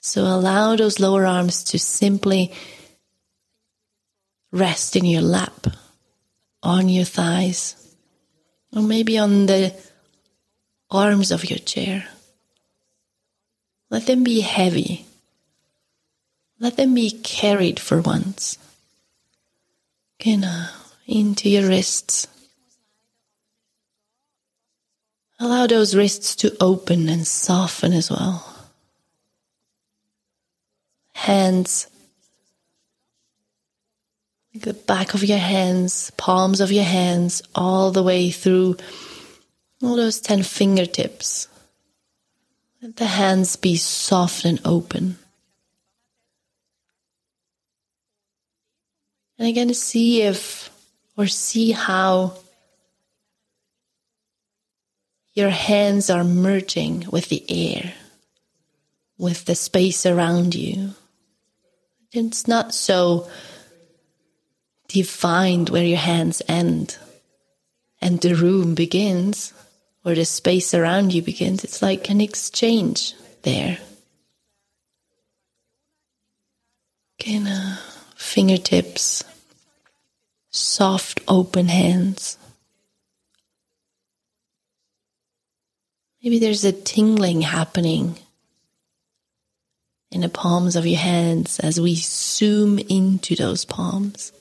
So 0.00 0.22
allow 0.24 0.76
those 0.76 1.00
lower 1.00 1.24
arms 1.24 1.64
to 1.64 1.78
simply 1.78 2.52
rest 4.52 4.96
in 4.96 5.06
your 5.06 5.22
lap, 5.22 5.66
on 6.62 6.90
your 6.90 7.06
thighs, 7.06 7.96
or 8.74 8.82
maybe 8.82 9.16
on 9.16 9.46
the 9.46 9.74
arms 10.90 11.32
of 11.32 11.48
your 11.48 11.58
chair. 11.58 12.06
Let 13.88 14.06
them 14.06 14.24
be 14.24 14.40
heavy. 14.40 15.06
Let 16.60 16.76
them 16.76 16.94
be 16.94 17.10
carried 17.10 17.80
for 17.80 18.02
once. 18.02 18.58
Okay, 20.20 20.36
now 20.36 20.68
into 21.06 21.48
your 21.48 21.68
wrists. 21.68 22.28
Allow 25.38 25.66
those 25.66 25.94
wrists 25.94 26.34
to 26.36 26.56
open 26.60 27.08
and 27.08 27.26
soften 27.26 27.92
as 27.92 28.10
well. 28.10 28.54
Hands, 31.12 31.86
the 34.54 34.72
back 34.72 35.12
of 35.14 35.22
your 35.22 35.38
hands, 35.38 36.10
palms 36.16 36.60
of 36.60 36.72
your 36.72 36.84
hands, 36.84 37.42
all 37.54 37.90
the 37.90 38.02
way 38.02 38.30
through 38.30 38.76
all 39.82 39.96
those 39.96 40.20
10 40.20 40.42
fingertips. 40.42 41.48
Let 42.80 42.96
the 42.96 43.06
hands 43.06 43.56
be 43.56 43.76
soft 43.76 44.44
and 44.44 44.60
open. 44.64 45.18
And 49.38 49.48
again, 49.48 49.72
see 49.74 50.22
if 50.22 50.70
or 51.16 51.26
see 51.26 51.72
how 51.72 52.38
your 55.36 55.50
hands 55.50 56.08
are 56.08 56.24
merging 56.24 57.06
with 57.12 57.28
the 57.28 57.44
air, 57.48 57.92
with 59.18 59.44
the 59.44 59.54
space 59.54 60.06
around 60.06 60.54
you. 60.54 60.94
It's 62.10 62.48
not 62.48 62.74
so 62.74 63.28
defined 64.88 65.68
where 65.68 65.84
your 65.84 65.98
hands 65.98 66.40
end 66.48 66.96
and 68.00 68.18
the 68.20 68.34
room 68.34 68.74
begins 68.74 69.52
or 70.06 70.14
the 70.14 70.24
space 70.24 70.72
around 70.72 71.12
you 71.12 71.20
begins. 71.20 71.64
It's 71.64 71.82
like 71.82 72.08
an 72.08 72.22
exchange 72.22 73.12
there. 73.42 73.78
Okay, 77.20 77.42
fingertips, 78.16 79.22
soft 80.50 81.20
open 81.28 81.68
hands. 81.68 82.38
Maybe 86.26 86.40
there's 86.40 86.64
a 86.64 86.72
tingling 86.72 87.42
happening 87.42 88.16
in 90.10 90.22
the 90.22 90.28
palms 90.28 90.74
of 90.74 90.84
your 90.84 90.98
hands 90.98 91.60
as 91.60 91.80
we 91.80 91.94
zoom 91.94 92.80
into 92.80 93.36
those 93.36 93.64
palms. 93.64 94.32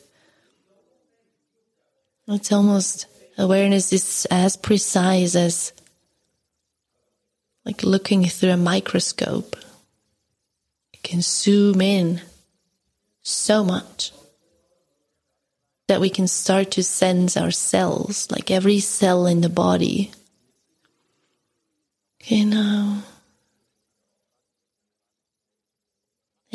It's 2.27 2.51
almost 2.51 3.05
awareness 3.37 3.93
is 3.93 4.25
as 4.31 4.57
precise 4.57 5.35
as 5.35 5.73
like 7.65 7.83
looking 7.83 8.25
through 8.25 8.49
a 8.49 8.57
microscope. 8.57 9.55
You 10.91 11.01
can 11.03 11.21
zoom 11.21 11.81
in 11.81 12.21
so 13.21 13.63
much 13.63 14.11
that 15.87 16.01
we 16.01 16.09
can 16.09 16.27
start 16.27 16.71
to 16.71 16.83
sense 16.83 17.37
our 17.37 17.51
cells, 17.51 18.31
like 18.31 18.49
every 18.49 18.79
cell 18.79 19.27
in 19.27 19.41
the 19.41 19.49
body 19.49 20.11
Now 22.29 23.03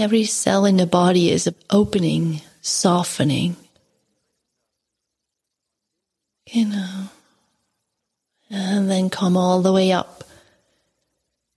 every 0.01 0.25
cell 0.25 0.65
in 0.65 0.79
the 0.79 0.87
body 0.87 1.31
is 1.31 1.49
opening, 1.69 2.41
softening. 2.63 3.57
Now. 6.55 7.13
And 8.51 8.91
then 8.91 9.11
come 9.11 9.37
all 9.37 9.63
the 9.63 9.73
way 9.73 9.93
up 9.93 10.25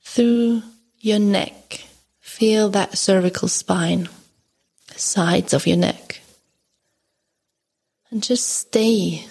through 0.03 0.61
your 0.99 1.17
neck. 1.17 1.85
Feel 2.19 2.69
that 2.69 2.97
cervical 2.97 3.47
spine, 3.47 4.07
sides 4.95 5.53
of 5.53 5.65
your 5.65 5.77
neck. 5.77 6.21
And 8.11 8.21
just 8.21 8.47
stay 8.47 9.25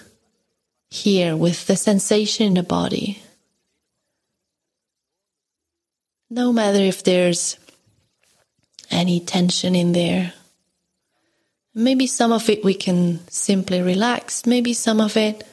here 0.91 1.37
with 1.37 1.67
the 1.67 1.77
sensation 1.77 2.47
in 2.47 2.55
the 2.55 2.65
body. 2.65 3.23
No 6.33 6.51
matter 6.51 6.79
if 6.79 7.05
there's 7.05 7.59
any 8.91 9.21
tension 9.21 9.75
in 9.75 9.93
there. 9.93 10.33
Maybe 11.75 12.07
some 12.07 12.33
of 12.33 12.49
it 12.49 12.65
we 12.65 12.73
can 12.73 13.21
simply 13.29 13.83
relax. 13.83 14.47
Maybe 14.47 14.73
some 14.73 14.99
of 14.99 15.17
it 15.19 15.47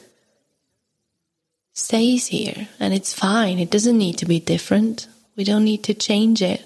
stays 1.74 2.28
here 2.28 2.68
and 2.78 2.94
it's 2.94 3.12
fine. 3.12 3.58
It 3.58 3.70
doesn't 3.70 3.98
need 3.98 4.16
to 4.18 4.26
be 4.26 4.40
different. 4.40 5.06
We 5.36 5.44
don't 5.44 5.64
need 5.64 5.84
to 5.84 5.94
change 5.94 6.40
it. 6.40 6.64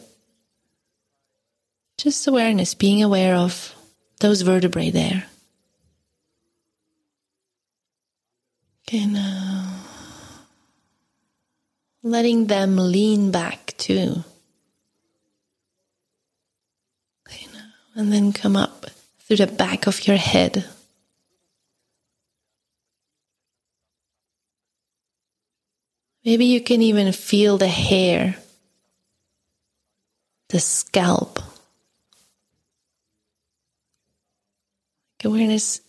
Just 1.99 2.27
awareness, 2.29 2.75
being 2.75 3.03
aware 3.03 3.35
of 3.35 3.75
those 4.21 4.43
vertebrae 4.43 4.91
there. 4.91 5.27
Okay, 8.87 9.07
letting 12.05 12.47
them 12.47 12.77
lean 12.77 13.33
back 13.33 13.75
too. 13.79 14.23
And 17.97 18.13
then 18.13 18.33
come 18.33 18.57
up 18.57 18.87
through 19.21 19.37
the 19.37 19.47
back 19.47 19.87
of 19.87 20.07
your 20.07 20.17
head. 20.17 20.65
Maybe 26.25 26.47
you 26.47 26.61
can 26.61 26.83
even 26.83 27.13
feel 27.13 27.57
the 27.57 27.69
hair, 27.69 28.37
the 30.49 30.59
scalp. 30.59 31.39
Awareness 35.23 35.81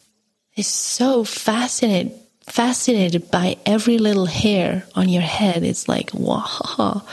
is 0.55 0.67
so 0.67 1.25
fascinating 1.25 2.17
fascinated 2.47 3.31
by 3.31 3.57
every 3.65 3.97
little 3.97 4.27
hair 4.27 4.85
on 4.95 5.09
your 5.09 5.21
head. 5.21 5.63
It's 5.63 5.87
like, 5.87 6.11
wow. 6.13 7.03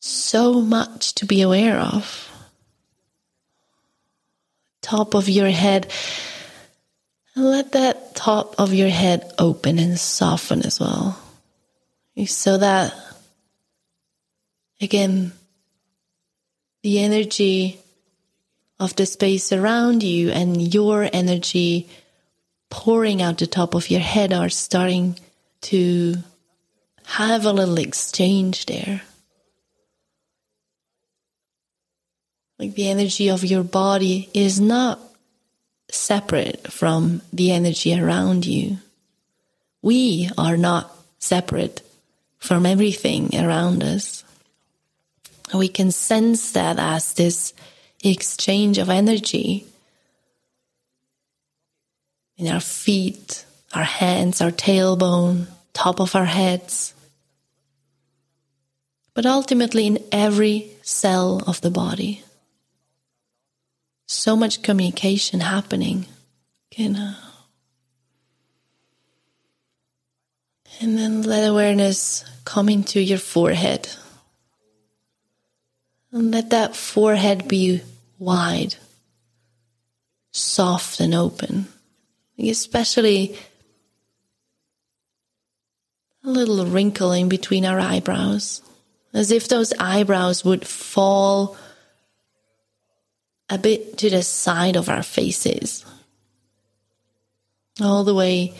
So 0.00 0.60
much 0.60 1.14
to 1.16 1.26
be 1.26 1.42
aware 1.42 1.78
of. 1.78 2.30
Top 4.82 5.14
of 5.14 5.28
your 5.28 5.48
head. 5.48 5.90
Let 7.36 7.72
that 7.72 8.14
top 8.14 8.54
of 8.58 8.74
your 8.74 8.90
head 8.90 9.32
open 9.38 9.78
and 9.78 9.98
soften 9.98 10.64
as 10.64 10.78
well. 10.78 11.18
So 12.26 12.58
that, 12.58 12.94
again, 14.80 15.32
the 16.82 17.00
energy 17.00 17.80
of 18.84 18.94
the 18.96 19.06
space 19.06 19.52
around 19.52 20.02
you 20.02 20.30
and 20.30 20.74
your 20.74 21.08
energy 21.12 21.88
pouring 22.70 23.22
out 23.22 23.38
the 23.38 23.46
top 23.46 23.74
of 23.74 23.90
your 23.90 24.00
head 24.00 24.32
are 24.32 24.48
starting 24.48 25.18
to 25.62 26.16
have 27.04 27.44
a 27.44 27.52
little 27.52 27.78
exchange 27.78 28.66
there. 28.66 29.02
Like 32.58 32.74
the 32.74 32.88
energy 32.88 33.30
of 33.30 33.44
your 33.44 33.64
body 33.64 34.28
is 34.34 34.60
not 34.60 35.00
separate 35.90 36.72
from 36.72 37.22
the 37.32 37.50
energy 37.52 37.98
around 37.98 38.46
you. 38.46 38.78
We 39.82 40.30
are 40.38 40.56
not 40.56 40.94
separate 41.18 41.82
from 42.38 42.66
everything 42.66 43.34
around 43.34 43.82
us. 43.82 44.24
We 45.54 45.68
can 45.68 45.90
sense 45.90 46.52
that 46.52 46.78
as 46.78 47.14
this 47.14 47.54
exchange 48.10 48.78
of 48.78 48.90
energy 48.90 49.66
in 52.36 52.48
our 52.48 52.60
feet, 52.60 53.44
our 53.72 53.84
hands, 53.84 54.40
our 54.40 54.50
tailbone, 54.50 55.46
top 55.72 56.00
of 56.00 56.14
our 56.14 56.24
heads, 56.24 56.94
but 59.14 59.26
ultimately 59.26 59.86
in 59.86 59.98
every 60.10 60.70
cell 60.82 61.42
of 61.46 61.60
the 61.60 61.70
body. 61.70 62.22
So 64.06 64.36
much 64.36 64.62
communication 64.62 65.40
happening, 65.40 66.06
know. 66.88 67.14
And 70.80 70.98
then 70.98 71.22
let 71.22 71.48
awareness 71.48 72.24
come 72.44 72.68
into 72.68 73.00
your 73.00 73.18
forehead. 73.18 73.88
And 76.10 76.32
let 76.32 76.50
that 76.50 76.76
forehead 76.76 77.48
be 77.48 77.80
wide, 78.18 78.76
soft, 80.32 81.00
and 81.00 81.14
open. 81.14 81.68
Especially 82.38 83.36
a 86.24 86.28
little 86.28 86.66
wrinkle 86.66 87.12
in 87.12 87.28
between 87.28 87.64
our 87.64 87.78
eyebrows, 87.78 88.62
as 89.12 89.30
if 89.30 89.46
those 89.46 89.72
eyebrows 89.78 90.44
would 90.44 90.66
fall 90.66 91.56
a 93.50 93.58
bit 93.58 93.98
to 93.98 94.10
the 94.10 94.22
side 94.22 94.76
of 94.76 94.88
our 94.88 95.02
faces, 95.02 95.84
all 97.80 98.04
the 98.04 98.14
way 98.14 98.54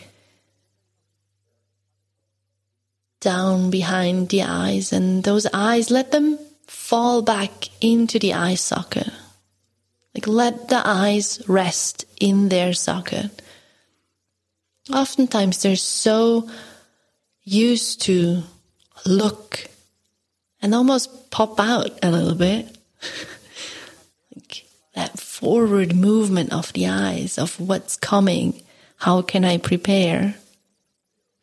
down 3.19 3.71
behind 3.71 4.29
the 4.29 4.43
eyes, 4.43 4.93
and 4.93 5.23
those 5.23 5.47
eyes, 5.51 5.89
let 5.89 6.11
them 6.11 6.37
fall 6.67 7.23
back 7.23 7.69
into 7.81 8.19
the 8.19 8.33
eye 8.33 8.55
socket. 8.55 9.09
Like 10.15 10.27
let 10.27 10.69
the 10.69 10.81
eyes 10.83 11.41
rest 11.47 12.05
in 12.21 12.47
their 12.47 12.71
socket. 12.73 13.41
Oftentimes 14.89 15.61
they're 15.61 15.75
so 15.75 16.49
used 17.43 18.01
to 18.03 18.43
look 19.05 19.67
and 20.61 20.73
almost 20.73 21.29
pop 21.31 21.59
out 21.59 21.91
a 22.01 22.09
little 22.09 22.35
bit. 22.35 22.77
like 24.35 24.65
that 24.95 25.19
forward 25.19 25.93
movement 25.93 26.53
of 26.53 26.71
the 26.71 26.87
eyes, 26.87 27.37
of 27.37 27.59
what's 27.59 27.97
coming. 27.97 28.63
How 28.97 29.21
can 29.21 29.43
I 29.43 29.57
prepare? 29.57 30.35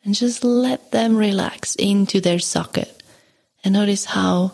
And 0.03 0.15
just 0.15 0.43
let 0.43 0.91
them 0.91 1.15
relax 1.15 1.75
into 1.75 2.19
their 2.19 2.39
socket 2.39 3.03
and 3.63 3.73
notice 3.73 4.05
how 4.05 4.53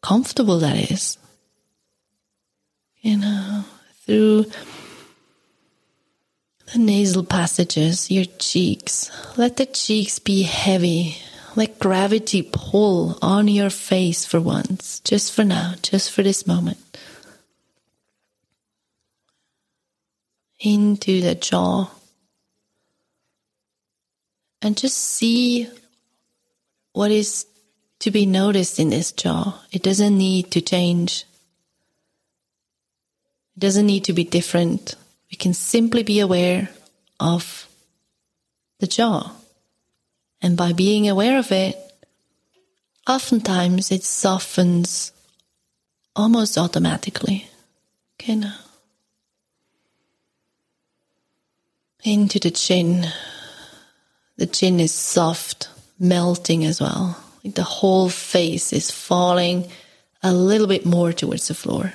comfortable 0.00 0.60
that 0.60 0.90
is. 0.90 1.18
You 3.00 3.16
know, 3.16 3.64
through 4.04 4.46
the 6.72 6.78
nasal 6.78 7.24
passages, 7.24 8.10
your 8.10 8.26
cheeks. 8.38 9.10
Let 9.36 9.56
the 9.56 9.66
cheeks 9.66 10.18
be 10.18 10.42
heavy. 10.42 11.16
Let 11.56 11.78
gravity 11.78 12.48
pull 12.52 13.18
on 13.22 13.48
your 13.48 13.70
face 13.70 14.24
for 14.24 14.40
once, 14.40 15.00
just 15.00 15.32
for 15.32 15.44
now, 15.44 15.74
just 15.82 16.10
for 16.10 16.22
this 16.22 16.46
moment. 16.46 16.78
Into 20.60 21.20
the 21.20 21.34
jaw. 21.34 21.90
And 24.60 24.76
just 24.76 24.98
see 24.98 25.68
what 26.92 27.12
is 27.12 27.46
to 28.00 28.10
be 28.10 28.26
noticed 28.26 28.78
in 28.78 28.90
this 28.90 29.12
jaw. 29.12 29.60
It 29.70 29.82
doesn't 29.82 30.18
need 30.18 30.50
to 30.50 30.60
change. 30.60 31.24
It 33.58 33.62
doesn't 33.62 33.86
need 33.86 34.04
to 34.04 34.12
be 34.12 34.22
different. 34.22 34.94
We 35.32 35.36
can 35.36 35.52
simply 35.52 36.04
be 36.04 36.20
aware 36.20 36.70
of 37.18 37.66
the 38.78 38.86
jaw. 38.86 39.32
And 40.40 40.56
by 40.56 40.72
being 40.72 41.08
aware 41.08 41.40
of 41.40 41.50
it, 41.50 41.76
oftentimes 43.08 43.90
it 43.90 44.04
softens 44.04 45.10
almost 46.14 46.56
automatically. 46.56 47.48
Okay, 48.14 48.36
now. 48.36 48.54
Into 52.04 52.38
the 52.38 52.52
chin. 52.52 53.08
The 54.36 54.46
chin 54.46 54.78
is 54.78 54.94
soft, 54.94 55.68
melting 55.98 56.64
as 56.64 56.80
well. 56.80 57.20
The 57.42 57.64
whole 57.64 58.08
face 58.08 58.72
is 58.72 58.92
falling 58.92 59.68
a 60.22 60.32
little 60.32 60.68
bit 60.68 60.86
more 60.86 61.12
towards 61.12 61.48
the 61.48 61.54
floor. 61.54 61.94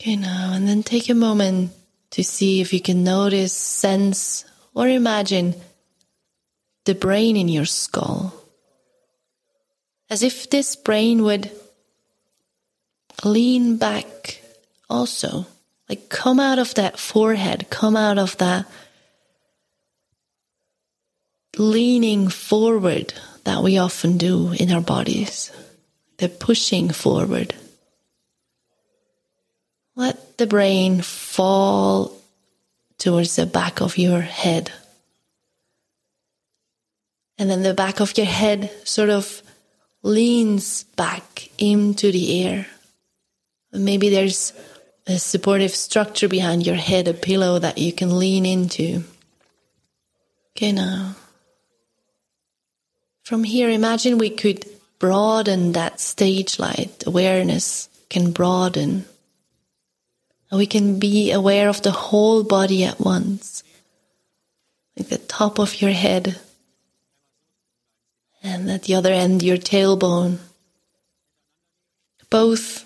Okay, 0.00 0.14
now, 0.14 0.52
and 0.52 0.68
then 0.68 0.84
take 0.84 1.08
a 1.08 1.14
moment 1.14 1.72
to 2.10 2.22
see 2.22 2.60
if 2.60 2.72
you 2.72 2.80
can 2.80 3.02
notice, 3.02 3.52
sense, 3.52 4.44
or 4.72 4.88
imagine 4.88 5.56
the 6.84 6.94
brain 6.94 7.36
in 7.36 7.48
your 7.48 7.64
skull. 7.64 8.32
As 10.08 10.22
if 10.22 10.48
this 10.48 10.76
brain 10.76 11.24
would 11.24 11.50
lean 13.24 13.76
back 13.76 14.40
also, 14.88 15.46
like 15.88 16.08
come 16.08 16.38
out 16.38 16.60
of 16.60 16.74
that 16.74 16.98
forehead, 16.98 17.66
come 17.68 17.96
out 17.96 18.18
of 18.18 18.36
that 18.38 18.66
leaning 21.56 22.28
forward 22.28 23.12
that 23.42 23.64
we 23.64 23.78
often 23.78 24.16
do 24.16 24.52
in 24.52 24.70
our 24.70 24.80
bodies, 24.80 25.50
the 26.18 26.28
pushing 26.28 26.90
forward. 26.90 27.52
Let 29.98 30.38
the 30.38 30.46
brain 30.46 31.02
fall 31.02 32.16
towards 32.98 33.34
the 33.34 33.46
back 33.46 33.80
of 33.80 33.98
your 33.98 34.20
head. 34.20 34.70
And 37.36 37.50
then 37.50 37.64
the 37.64 37.74
back 37.74 37.98
of 37.98 38.16
your 38.16 38.26
head 38.26 38.70
sort 38.84 39.10
of 39.10 39.42
leans 40.04 40.84
back 40.84 41.50
into 41.58 42.12
the 42.12 42.44
air. 42.44 42.68
Maybe 43.72 44.08
there's 44.08 44.52
a 45.08 45.18
supportive 45.18 45.74
structure 45.74 46.28
behind 46.28 46.64
your 46.64 46.76
head, 46.76 47.08
a 47.08 47.12
pillow 47.12 47.58
that 47.58 47.78
you 47.78 47.92
can 47.92 48.20
lean 48.20 48.46
into. 48.46 49.02
Okay, 50.56 50.70
now. 50.70 51.16
From 53.24 53.42
here, 53.42 53.68
imagine 53.68 54.16
we 54.16 54.30
could 54.30 54.64
broaden 55.00 55.72
that 55.72 55.98
stage 55.98 56.60
light. 56.60 57.02
Awareness 57.04 57.88
can 58.08 58.30
broaden 58.30 59.04
we 60.56 60.66
can 60.66 60.98
be 60.98 61.30
aware 61.30 61.68
of 61.68 61.82
the 61.82 61.90
whole 61.90 62.42
body 62.42 62.84
at 62.84 63.00
once, 63.00 63.62
like 64.96 65.08
the 65.08 65.18
top 65.18 65.58
of 65.58 65.82
your 65.82 65.92
head, 65.92 66.38
and 68.42 68.70
at 68.70 68.84
the 68.84 68.94
other 68.94 69.12
end, 69.12 69.42
your 69.42 69.58
tailbone. 69.58 70.38
Both 72.30 72.84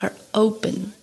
are 0.00 0.12
open, 0.32 0.94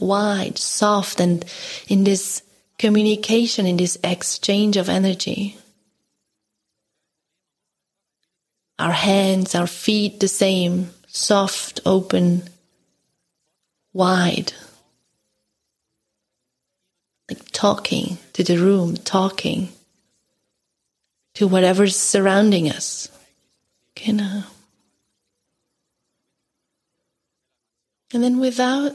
wide, 0.00 0.58
soft, 0.58 1.20
and 1.20 1.44
in 1.88 2.04
this 2.04 2.42
communication, 2.78 3.66
in 3.66 3.76
this 3.76 3.98
exchange 4.02 4.76
of 4.76 4.88
energy. 4.88 5.56
Our 8.78 8.92
hands, 8.92 9.54
our 9.54 9.66
feet, 9.66 10.20
the 10.20 10.28
same, 10.28 10.90
soft, 11.08 11.80
open, 11.84 12.48
wide. 13.92 14.52
Like 17.28 17.40
talking 17.52 18.18
to 18.32 18.42
the 18.42 18.58
room, 18.58 18.96
talking 18.96 19.68
to 21.34 21.46
whatever's 21.46 21.96
surrounding 21.96 22.70
us. 22.70 23.08
Now. 24.06 24.44
And 28.14 28.22
then 28.22 28.38
without 28.38 28.92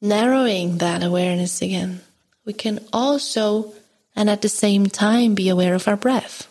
narrowing 0.00 0.78
that 0.78 1.02
awareness 1.02 1.60
again, 1.60 2.00
we 2.44 2.52
can 2.52 2.78
also 2.92 3.72
and 4.16 4.30
at 4.30 4.42
the 4.42 4.48
same 4.48 4.86
time 4.86 5.34
be 5.34 5.48
aware 5.48 5.74
of 5.74 5.86
our 5.88 5.96
breath. 5.96 6.46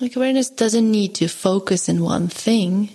Like 0.00 0.16
awareness 0.16 0.50
doesn't 0.50 0.90
need 0.90 1.14
to 1.16 1.28
focus 1.28 1.88
in 1.88 2.02
one 2.02 2.28
thing. 2.28 2.90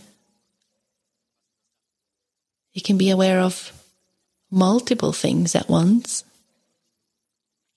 You 2.73 2.81
can 2.81 2.97
be 2.97 3.09
aware 3.09 3.39
of 3.39 3.71
multiple 4.51 5.11
things 5.11 5.55
at 5.55 5.69
once. 5.69 6.23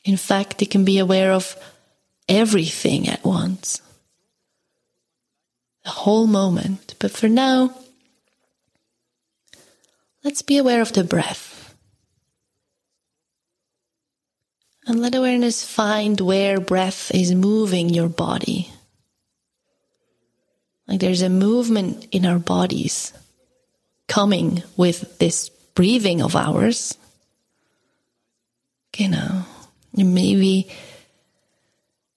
In 0.04 0.16
fact, 0.16 0.60
you 0.60 0.66
can 0.66 0.84
be 0.84 0.98
aware 0.98 1.32
of 1.32 1.56
everything 2.28 3.08
at 3.08 3.24
once. 3.24 3.80
The 5.84 5.90
whole 5.90 6.26
moment. 6.26 6.94
But 6.98 7.10
for 7.10 7.28
now, 7.28 7.74
let's 10.24 10.42
be 10.42 10.58
aware 10.58 10.80
of 10.80 10.92
the 10.92 11.04
breath. 11.04 11.74
And 14.86 15.00
let 15.00 15.14
awareness 15.14 15.64
find 15.64 16.20
where 16.20 16.60
breath 16.60 17.14
is 17.14 17.34
moving 17.34 17.88
your 17.88 18.08
body. 18.08 18.70
Like 20.88 21.00
there's 21.00 21.22
a 21.22 21.28
movement 21.28 22.08
in 22.10 22.26
our 22.26 22.40
bodies 22.40 23.12
coming 24.12 24.62
with 24.76 25.18
this 25.18 25.48
breathing 25.74 26.20
of 26.20 26.36
ours. 26.36 26.98
You 28.98 29.08
know, 29.08 29.44
maybe 29.96 30.70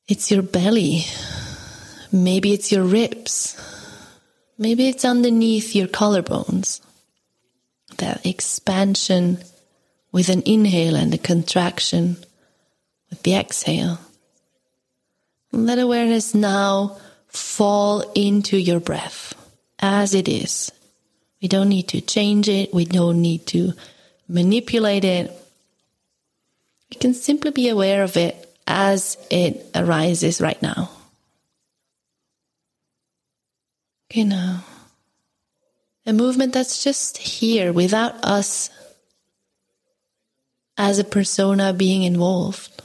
it's 0.06 0.30
your 0.30 0.42
belly. 0.42 1.06
Maybe 2.12 2.52
it's 2.52 2.70
your 2.70 2.84
ribs. 2.84 3.56
Maybe 4.58 4.90
it's 4.90 5.06
underneath 5.06 5.74
your 5.74 5.88
collarbones. 5.88 6.82
That 7.96 8.26
expansion 8.26 9.38
with 10.12 10.28
an 10.28 10.44
inhale 10.46 10.98
and 10.98 11.14
a 11.14 11.18
contraction 11.18 12.18
with 13.10 13.24
the 13.24 13.36
exhale. 13.36 14.00
Let 15.54 15.80
awareness 15.80 16.36
now 16.36 16.98
fall 17.30 18.02
into 18.16 18.58
your 18.58 18.82
breath 18.82 19.34
as 19.80 20.14
it 20.14 20.28
is. 20.28 20.74
We 21.46 21.50
don't 21.50 21.70
need 21.70 21.90
to 21.90 22.02
change 22.02 22.50
it. 22.50 22.74
We 22.74 22.86
don't 22.86 23.22
need 23.22 23.46
to 23.54 23.74
manipulate 24.28 25.06
it. 25.06 25.32
We 26.90 26.98
can 26.98 27.14
simply 27.14 27.52
be 27.52 27.70
aware 27.70 28.02
of 28.02 28.18
it 28.18 28.52
as 28.66 29.16
it 29.30 29.64
arises 29.76 30.42
right 30.42 30.60
now. 30.64 30.90
You 34.12 34.26
know, 34.26 34.62
a 36.08 36.14
movement 36.14 36.54
that's 36.54 36.84
just 36.84 37.20
here 37.20 37.72
without 37.72 38.16
us 38.26 38.72
as 40.80 40.98
a 40.98 41.04
persona 41.04 41.74
being 41.74 42.02
involved 42.02 42.82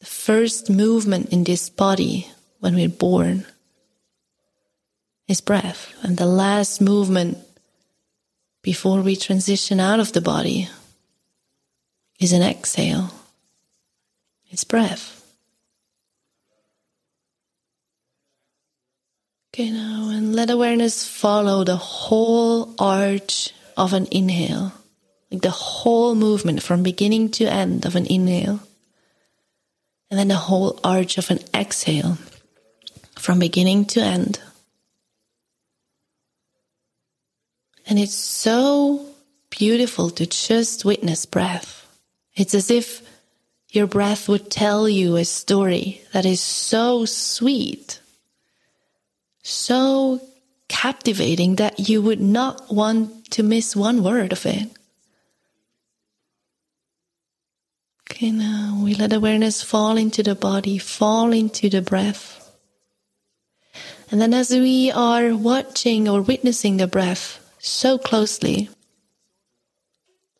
the 0.00 0.06
first 0.06 0.68
movement 0.68 1.32
in 1.32 1.44
this 1.44 1.70
body 1.70 2.26
when 2.58 2.74
we're 2.74 2.88
born 2.88 3.46
is 5.32 5.40
breath, 5.40 5.92
and 6.02 6.16
the 6.16 6.26
last 6.26 6.80
movement 6.80 7.38
before 8.62 9.00
we 9.00 9.16
transition 9.16 9.80
out 9.80 9.98
of 9.98 10.12
the 10.12 10.20
body 10.20 10.68
is 12.20 12.32
an 12.32 12.42
exhale. 12.42 13.10
It's 14.50 14.64
breath. 14.64 15.18
Okay, 19.52 19.70
now, 19.70 20.10
and 20.10 20.36
let 20.36 20.50
awareness 20.50 21.06
follow 21.06 21.64
the 21.64 21.76
whole 21.76 22.74
arch 22.78 23.52
of 23.76 23.92
an 23.92 24.06
inhale, 24.10 24.72
like 25.30 25.42
the 25.42 25.50
whole 25.50 26.14
movement 26.14 26.62
from 26.62 26.82
beginning 26.82 27.30
to 27.32 27.44
end 27.44 27.84
of 27.84 27.96
an 27.96 28.06
inhale 28.06 28.60
and 30.12 30.18
then 30.18 30.28
the 30.28 30.34
whole 30.34 30.78
arch 30.84 31.16
of 31.16 31.30
an 31.30 31.38
exhale 31.54 32.18
from 33.18 33.38
beginning 33.38 33.86
to 33.86 33.98
end. 33.98 34.38
And 37.92 37.98
it's 37.98 38.14
so 38.14 39.04
beautiful 39.50 40.08
to 40.12 40.24
just 40.24 40.82
witness 40.82 41.26
breath. 41.26 41.86
It's 42.34 42.54
as 42.54 42.70
if 42.70 43.02
your 43.68 43.86
breath 43.86 44.30
would 44.30 44.50
tell 44.50 44.88
you 44.88 45.16
a 45.16 45.26
story 45.26 46.00
that 46.14 46.24
is 46.24 46.40
so 46.40 47.04
sweet, 47.04 48.00
so 49.42 50.22
captivating 50.68 51.56
that 51.56 51.90
you 51.90 52.00
would 52.00 52.22
not 52.22 52.72
want 52.72 53.30
to 53.32 53.42
miss 53.42 53.76
one 53.76 54.02
word 54.02 54.32
of 54.32 54.46
it. 54.46 54.70
Okay, 58.10 58.30
now 58.30 58.80
we 58.82 58.94
let 58.94 59.12
awareness 59.12 59.62
fall 59.62 59.98
into 59.98 60.22
the 60.22 60.34
body, 60.34 60.78
fall 60.78 61.30
into 61.30 61.68
the 61.68 61.82
breath. 61.82 62.56
And 64.10 64.18
then 64.18 64.32
as 64.32 64.48
we 64.48 64.90
are 64.90 65.36
watching 65.36 66.08
or 66.08 66.22
witnessing 66.22 66.78
the 66.78 66.86
breath 66.86 67.40
so 67.62 67.96
closely, 67.96 68.68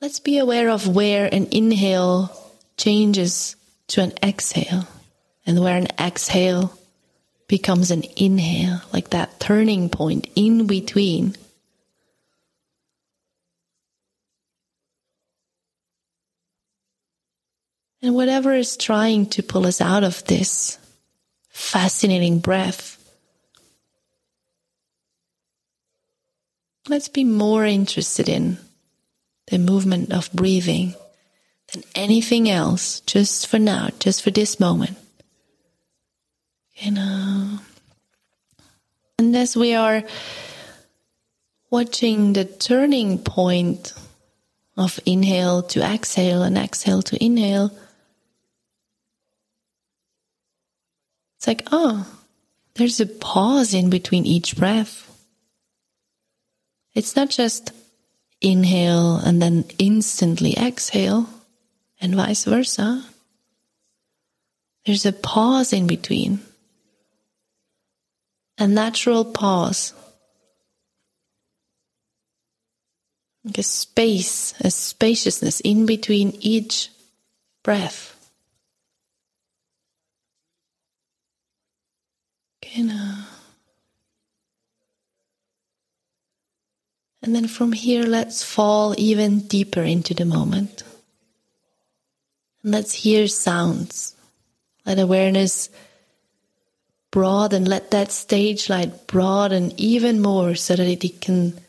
let's 0.00 0.18
be 0.18 0.38
aware 0.38 0.68
of 0.68 0.88
where 0.88 1.32
an 1.32 1.46
inhale 1.52 2.36
changes 2.76 3.54
to 3.86 4.02
an 4.02 4.12
exhale 4.22 4.88
and 5.46 5.60
where 5.60 5.76
an 5.76 5.86
exhale 6.00 6.76
becomes 7.46 7.92
an 7.92 8.02
inhale, 8.16 8.80
like 8.92 9.10
that 9.10 9.38
turning 9.38 9.88
point 9.88 10.28
in 10.34 10.66
between. 10.66 11.36
And 18.02 18.16
whatever 18.16 18.52
is 18.52 18.76
trying 18.76 19.26
to 19.26 19.44
pull 19.44 19.64
us 19.64 19.80
out 19.80 20.02
of 20.02 20.24
this 20.24 20.76
fascinating 21.50 22.40
breath, 22.40 22.98
let's 26.88 27.08
be 27.08 27.24
more 27.24 27.64
interested 27.64 28.28
in 28.28 28.58
the 29.48 29.58
movement 29.58 30.12
of 30.12 30.32
breathing 30.32 30.94
than 31.72 31.82
anything 31.94 32.48
else, 32.50 33.00
just 33.00 33.46
for 33.46 33.58
now, 33.58 33.88
just 33.98 34.22
for 34.22 34.30
this 34.30 34.60
moment. 34.60 34.96
You 36.74 36.92
know. 36.92 37.58
And 39.18 39.36
as 39.36 39.56
we 39.56 39.74
are 39.74 40.02
watching 41.70 42.32
the 42.32 42.44
turning 42.44 43.18
point 43.18 43.94
of 44.76 44.98
inhale 45.06 45.62
to 45.62 45.82
exhale 45.82 46.42
and 46.42 46.58
exhale 46.58 47.02
to 47.02 47.24
inhale, 47.24 47.70
It's 51.42 51.48
like, 51.48 51.66
oh, 51.72 52.06
there's 52.74 53.00
a 53.00 53.06
pause 53.06 53.74
in 53.74 53.90
between 53.90 54.24
each 54.24 54.56
breath. 54.56 55.11
It's 56.94 57.16
not 57.16 57.30
just 57.30 57.72
inhale 58.40 59.16
and 59.16 59.40
then 59.40 59.64
instantly 59.78 60.56
exhale, 60.56 61.28
and 62.00 62.14
vice 62.14 62.44
versa. 62.44 63.04
There's 64.84 65.06
a 65.06 65.12
pause 65.12 65.72
in 65.72 65.86
between, 65.86 66.40
a 68.58 68.66
natural 68.66 69.24
pause, 69.24 69.94
like 73.44 73.58
a 73.58 73.62
space, 73.62 74.54
a 74.60 74.70
spaciousness 74.70 75.60
in 75.60 75.86
between 75.86 76.36
each 76.40 76.90
breath. 77.62 78.08
Genau. 82.60 83.31
And 87.22 87.34
then 87.34 87.46
from 87.46 87.72
here, 87.72 88.02
let's 88.02 88.42
fall 88.42 88.94
even 88.98 89.40
deeper 89.40 89.82
into 89.82 90.14
the 90.14 90.24
moment. 90.24 90.82
And 92.62 92.72
let's 92.72 92.92
hear 92.92 93.28
sounds. 93.28 94.16
Let 94.84 94.98
awareness 94.98 95.68
broaden, 97.12 97.64
let 97.64 97.90
that 97.92 98.10
stage 98.10 98.68
light 98.68 99.06
broaden 99.06 99.72
even 99.76 100.20
more 100.20 100.54
so 100.54 100.74
that 100.74 101.04
it 101.04 101.20
can 101.20 101.60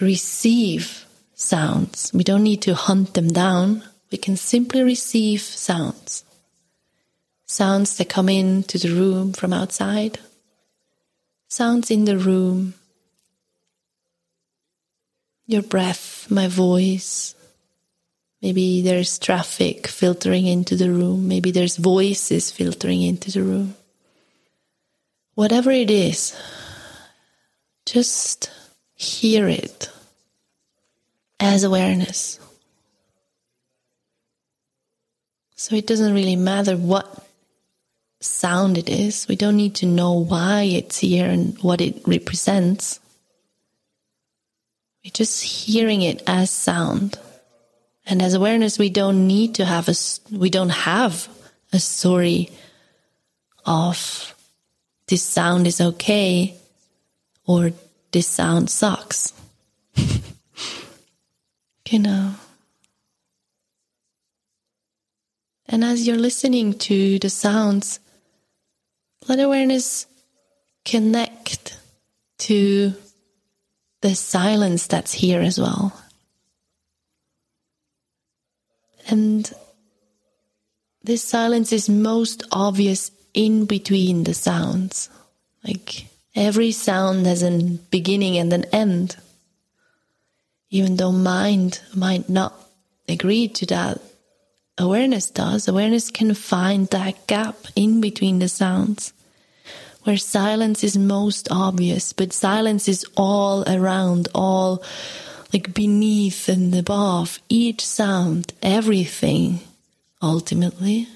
receive 0.00 1.04
sounds. 1.34 2.12
We 2.14 2.22
don't 2.22 2.44
need 2.44 2.62
to 2.62 2.74
hunt 2.74 3.14
them 3.14 3.28
down. 3.28 3.82
We 4.12 4.18
can 4.18 4.36
simply 4.36 4.82
receive 4.82 5.40
sounds. 5.40 6.24
Sounds 7.46 7.96
that 7.96 8.08
come 8.08 8.28
into 8.28 8.78
the 8.78 8.94
room 8.94 9.32
from 9.32 9.52
outside 9.52 10.18
sounds 11.52 11.90
in 11.90 12.06
the 12.06 12.16
room, 12.16 12.72
your 15.46 15.62
breath, 15.62 16.30
my 16.30 16.48
voice. 16.48 17.34
Maybe 18.40 18.82
there's 18.82 19.18
traffic 19.18 19.86
filtering 19.86 20.46
into 20.46 20.76
the 20.76 20.90
room. 20.90 21.28
Maybe 21.28 21.50
there's 21.50 21.76
voices 21.76 22.50
filtering 22.50 23.02
into 23.02 23.30
the 23.30 23.42
room. 23.42 23.76
Whatever 25.34 25.70
it 25.70 25.90
is, 25.90 26.36
just 27.86 28.50
hear 28.94 29.48
it 29.48 29.90
as 31.40 31.64
awareness. 31.64 32.38
So 35.56 35.76
it 35.76 35.86
doesn't 35.86 36.14
really 36.14 36.36
matter 36.36 36.76
what 36.76 37.24
sound 38.20 38.78
it 38.78 38.88
is. 38.88 39.26
We 39.28 39.36
don't 39.36 39.56
need 39.56 39.76
to 39.76 39.86
know 39.86 40.12
why 40.12 40.62
it's 40.62 40.98
here 40.98 41.28
and 41.28 41.56
what 41.58 41.80
it 41.80 42.02
represents. 42.06 43.00
We're 45.04 45.10
just 45.10 45.42
hearing 45.42 46.02
it 46.02 46.22
as 46.26 46.50
sound. 46.50 47.18
And 48.06 48.22
as 48.22 48.34
awareness, 48.34 48.78
we 48.78 48.90
don't 48.90 49.26
need 49.26 49.56
to 49.56 49.64
have 49.64 49.88
a, 49.88 49.94
we 50.30 50.50
don't 50.50 50.70
have 50.70 51.28
a 51.72 51.78
story 51.78 52.50
of 53.64 54.34
this 55.08 55.22
sound 55.22 55.66
is 55.66 55.80
okay 55.80 56.54
or 57.46 57.72
this 58.12 58.26
sound 58.26 58.70
sucks. 58.70 59.32
you 61.90 61.98
know. 61.98 62.34
And 65.68 65.82
as 65.84 66.06
you're 66.06 66.16
listening 66.16 66.74
to 66.74 67.18
the 67.18 67.30
sounds, 67.30 67.98
let 69.28 69.40
awareness 69.40 70.06
connect 70.84 71.78
to 72.38 72.94
the 74.02 74.14
silence 74.14 74.86
that's 74.86 75.12
here 75.12 75.40
as 75.40 75.58
well. 75.58 75.92
And 79.08 79.50
this 81.02 81.22
silence 81.22 81.72
is 81.72 81.88
most 81.88 82.42
obvious 82.52 83.10
in 83.32 83.64
between 83.64 84.24
the 84.24 84.34
sounds. 84.34 85.08
Like 85.64 86.06
every 86.34 86.72
sound 86.72 87.26
has 87.26 87.42
a 87.42 87.50
beginning 87.90 88.36
and 88.36 88.52
an 88.52 88.64
end. 88.66 89.16
Even 90.70 90.96
though 90.96 91.12
mind 91.12 91.80
might 91.94 92.28
not 92.28 92.54
agree 93.08 93.48
to 93.48 93.66
that, 93.66 94.00
awareness 94.78 95.30
does. 95.30 95.68
Awareness 95.68 96.10
can 96.10 96.34
find 96.34 96.88
that 96.88 97.26
gap 97.26 97.56
in 97.76 98.00
between 98.00 98.38
the 98.38 98.48
sounds 98.48 99.12
where 100.04 100.16
silence 100.16 100.82
is 100.82 100.96
most 100.96 101.48
obvious, 101.50 102.12
but 102.12 102.32
silence 102.32 102.88
is 102.88 103.06
all 103.16 103.64
around, 103.68 104.28
all 104.34 104.82
like 105.52 105.74
beneath 105.74 106.48
and 106.48 106.74
above 106.74 107.38
each 107.48 107.84
sound, 107.84 108.52
everything 108.62 109.60
ultimately. 110.20 111.08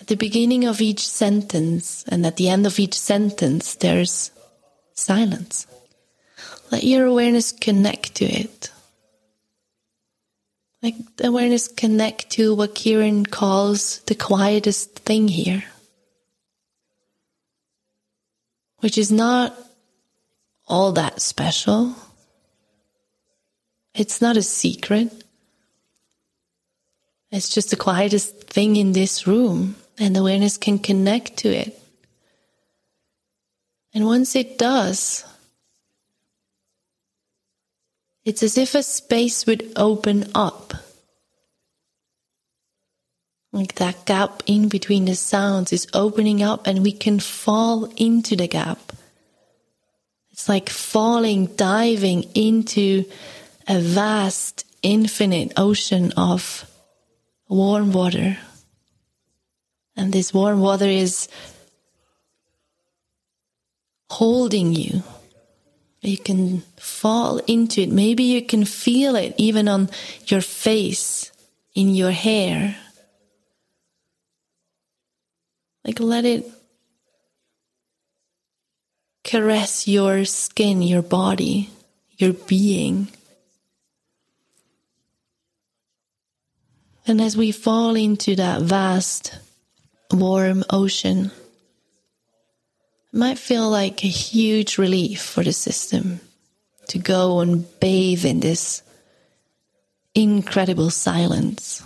At 0.00 0.08
the 0.08 0.16
beginning 0.16 0.64
of 0.64 0.80
each 0.80 1.06
sentence 1.06 2.04
and 2.08 2.24
at 2.24 2.36
the 2.36 2.48
end 2.48 2.66
of 2.66 2.78
each 2.78 2.94
sentence, 2.94 3.74
there's 3.74 4.30
silence. 4.94 5.66
Let 6.70 6.84
your 6.84 7.06
awareness 7.06 7.52
connect 7.52 8.14
to 8.16 8.24
it. 8.24 8.70
Like 10.82 10.94
awareness 11.22 11.68
connect 11.68 12.30
to 12.30 12.54
what 12.54 12.74
Kieran 12.74 13.26
calls 13.26 14.00
the 14.00 14.14
quietest 14.14 14.94
thing 15.00 15.28
here. 15.28 15.64
Which 18.80 18.98
is 18.98 19.10
not 19.10 19.56
all 20.68 20.92
that 20.92 21.20
special. 21.20 21.94
It's 23.94 24.20
not 24.20 24.36
a 24.36 24.42
secret. 24.42 25.24
It's 27.30 27.48
just 27.48 27.70
the 27.70 27.76
quietest 27.76 28.44
thing 28.44 28.76
in 28.76 28.92
this 28.92 29.26
room, 29.26 29.76
and 29.98 30.16
awareness 30.16 30.56
can 30.56 30.78
connect 30.78 31.38
to 31.38 31.48
it. 31.48 31.80
And 33.92 34.04
once 34.04 34.36
it 34.36 34.58
does, 34.58 35.24
it's 38.26 38.42
as 38.42 38.58
if 38.58 38.74
a 38.74 38.82
space 38.82 39.46
would 39.46 39.72
open 39.76 40.28
up. 40.34 40.74
Like 43.52 43.76
that 43.76 44.04
gap 44.04 44.42
in 44.46 44.68
between 44.68 45.04
the 45.04 45.14
sounds 45.14 45.72
is 45.72 45.86
opening 45.94 46.42
up, 46.42 46.66
and 46.66 46.82
we 46.82 46.90
can 46.90 47.20
fall 47.20 47.84
into 47.96 48.34
the 48.34 48.48
gap. 48.48 48.92
It's 50.32 50.48
like 50.48 50.68
falling, 50.68 51.46
diving 51.54 52.24
into 52.34 53.04
a 53.68 53.78
vast, 53.80 54.64
infinite 54.82 55.52
ocean 55.56 56.12
of 56.16 56.68
warm 57.48 57.92
water. 57.92 58.38
And 59.96 60.12
this 60.12 60.34
warm 60.34 60.60
water 60.60 60.84
is 60.84 61.28
holding 64.10 64.74
you 64.74 65.04
you 66.00 66.18
can 66.18 66.60
fall 66.76 67.38
into 67.46 67.82
it. 67.82 67.90
Maybe 67.90 68.24
you 68.24 68.42
can 68.42 68.64
feel 68.64 69.16
it 69.16 69.34
even 69.36 69.68
on 69.68 69.90
your 70.26 70.40
face, 70.40 71.32
in 71.74 71.94
your 71.94 72.10
hair. 72.10 72.76
Like 75.84 76.00
let 76.00 76.24
it 76.24 76.46
caress 79.24 79.88
your 79.88 80.24
skin, 80.24 80.82
your 80.82 81.02
body, 81.02 81.70
your 82.16 82.32
being. 82.32 83.08
And 87.06 87.20
as 87.20 87.36
we 87.36 87.52
fall 87.52 87.94
into 87.94 88.34
that 88.36 88.62
vast, 88.62 89.38
warm 90.12 90.64
ocean, 90.70 91.30
might 93.12 93.38
feel 93.38 93.70
like 93.70 94.04
a 94.04 94.08
huge 94.08 94.78
relief 94.78 95.22
for 95.22 95.42
the 95.42 95.52
system 95.52 96.20
to 96.88 96.98
go 96.98 97.40
and 97.40 97.66
bathe 97.80 98.24
in 98.24 98.40
this 98.40 98.82
incredible 100.14 100.90
silence. 100.90 101.82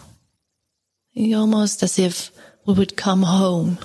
Almost 1.16 1.82
as 1.82 1.98
if 1.98 2.30
we 2.64 2.74
would 2.74 2.96
come 2.96 3.22
home. 3.22 3.78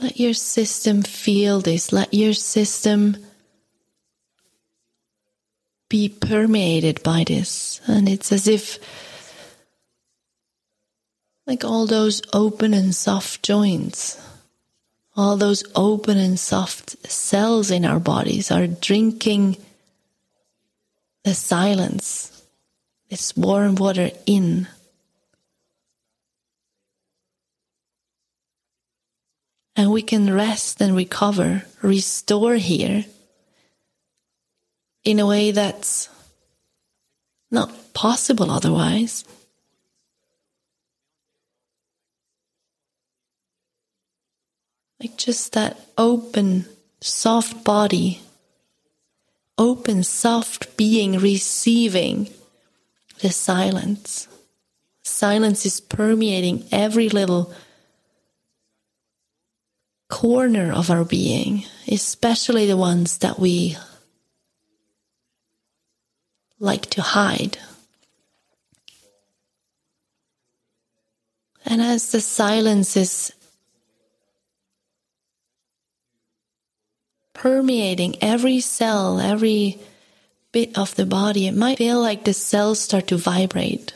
Let 0.00 0.18
your 0.18 0.34
system 0.34 1.02
feel 1.02 1.60
this. 1.60 1.92
Let 1.92 2.12
your 2.12 2.32
system 2.32 3.16
be 5.88 6.08
permeated 6.08 7.02
by 7.04 7.24
this. 7.24 7.80
And 7.86 8.08
it's 8.08 8.32
as 8.32 8.48
if 8.48 8.78
like 11.46 11.64
all 11.64 11.86
those 11.86 12.22
open 12.32 12.74
and 12.74 12.94
soft 12.94 13.42
joints, 13.42 14.20
all 15.16 15.36
those 15.36 15.64
open 15.74 16.16
and 16.16 16.38
soft 16.38 16.90
cells 17.10 17.70
in 17.70 17.84
our 17.84 18.00
bodies 18.00 18.50
are 18.50 18.66
drinking 18.66 19.56
the 21.24 21.34
silence, 21.34 22.42
this 23.10 23.36
warm 23.36 23.74
water 23.74 24.10
in. 24.26 24.68
And 29.74 29.90
we 29.90 30.02
can 30.02 30.32
rest 30.32 30.80
and 30.80 30.94
recover, 30.94 31.64
restore 31.82 32.56
here 32.56 33.04
in 35.04 35.18
a 35.18 35.26
way 35.26 35.50
that's 35.50 36.08
not 37.50 37.94
possible 37.94 38.50
otherwise. 38.50 39.24
Like 45.02 45.16
just 45.16 45.54
that 45.54 45.80
open, 45.98 46.64
soft 47.00 47.64
body, 47.64 48.20
open, 49.58 50.04
soft 50.04 50.76
being 50.76 51.18
receiving 51.18 52.28
the 53.18 53.30
silence. 53.30 54.28
Silence 55.02 55.66
is 55.66 55.80
permeating 55.80 56.68
every 56.70 57.08
little 57.08 57.52
corner 60.08 60.72
of 60.72 60.88
our 60.88 61.04
being, 61.04 61.64
especially 61.88 62.66
the 62.66 62.76
ones 62.76 63.18
that 63.18 63.40
we 63.40 63.76
like 66.60 66.86
to 66.90 67.02
hide. 67.02 67.58
And 71.66 71.82
as 71.82 72.12
the 72.12 72.20
silence 72.20 72.96
is 72.96 73.32
permeating 77.42 78.14
every 78.22 78.60
cell, 78.60 79.18
every 79.18 79.76
bit 80.52 80.78
of 80.78 80.94
the 80.94 81.04
body, 81.04 81.48
it 81.48 81.56
might 81.56 81.78
feel 81.78 82.00
like 82.00 82.22
the 82.22 82.32
cells 82.32 82.78
start 82.78 83.08
to 83.08 83.16
vibrate 83.16 83.92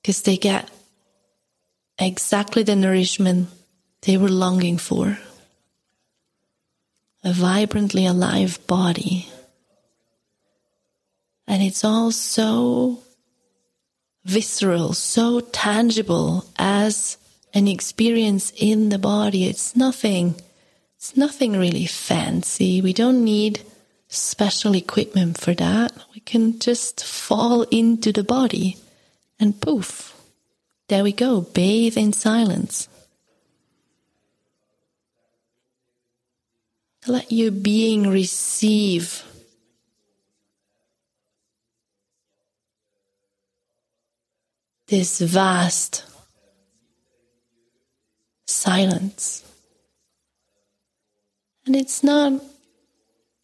because 0.00 0.22
they 0.22 0.38
get 0.38 0.70
exactly 1.98 2.62
the 2.62 2.74
nourishment 2.74 3.50
they 4.00 4.16
were 4.16 4.30
longing 4.30 4.78
for. 4.78 5.18
A 7.22 7.34
vibrantly 7.34 8.06
alive 8.06 8.66
body. 8.66 9.28
And 11.46 11.62
it's 11.62 11.84
all 11.84 12.12
so 12.12 13.02
visceral, 14.24 14.94
so 14.94 15.40
tangible 15.40 16.46
as 16.58 17.18
an 17.52 17.68
experience 17.68 18.54
in 18.56 18.88
the 18.88 18.98
body. 18.98 19.46
It's 19.46 19.76
nothing 19.76 20.40
it's 20.98 21.16
nothing 21.16 21.52
really 21.52 21.86
fancy. 21.86 22.82
We 22.82 22.92
don't 22.92 23.24
need 23.24 23.62
special 24.08 24.74
equipment 24.74 25.38
for 25.38 25.54
that. 25.54 25.92
We 26.14 26.20
can 26.20 26.58
just 26.58 27.04
fall 27.04 27.62
into 27.62 28.12
the 28.12 28.24
body 28.24 28.76
And 29.40 29.60
poof, 29.60 30.16
there 30.88 31.04
we 31.04 31.12
go, 31.12 31.42
bathe 31.42 31.96
in 31.96 32.12
silence. 32.12 32.88
Let 37.06 37.30
your 37.30 37.52
being 37.52 38.10
receive 38.10 39.22
this 44.88 45.20
vast 45.20 46.04
silence. 48.46 49.47
And 51.68 51.76
it's 51.76 52.02
not 52.02 52.32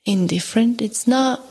indifferent, 0.07 0.81
it's 0.81 1.07
not 1.07 1.45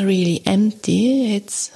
really 0.00 0.42
empty, 0.44 1.36
it's 1.36 1.70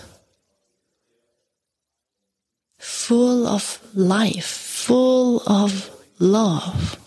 full 2.81 3.47
of 3.47 3.81
life, 3.95 4.45
full 4.45 5.41
of 5.47 5.89
love. 6.19 6.99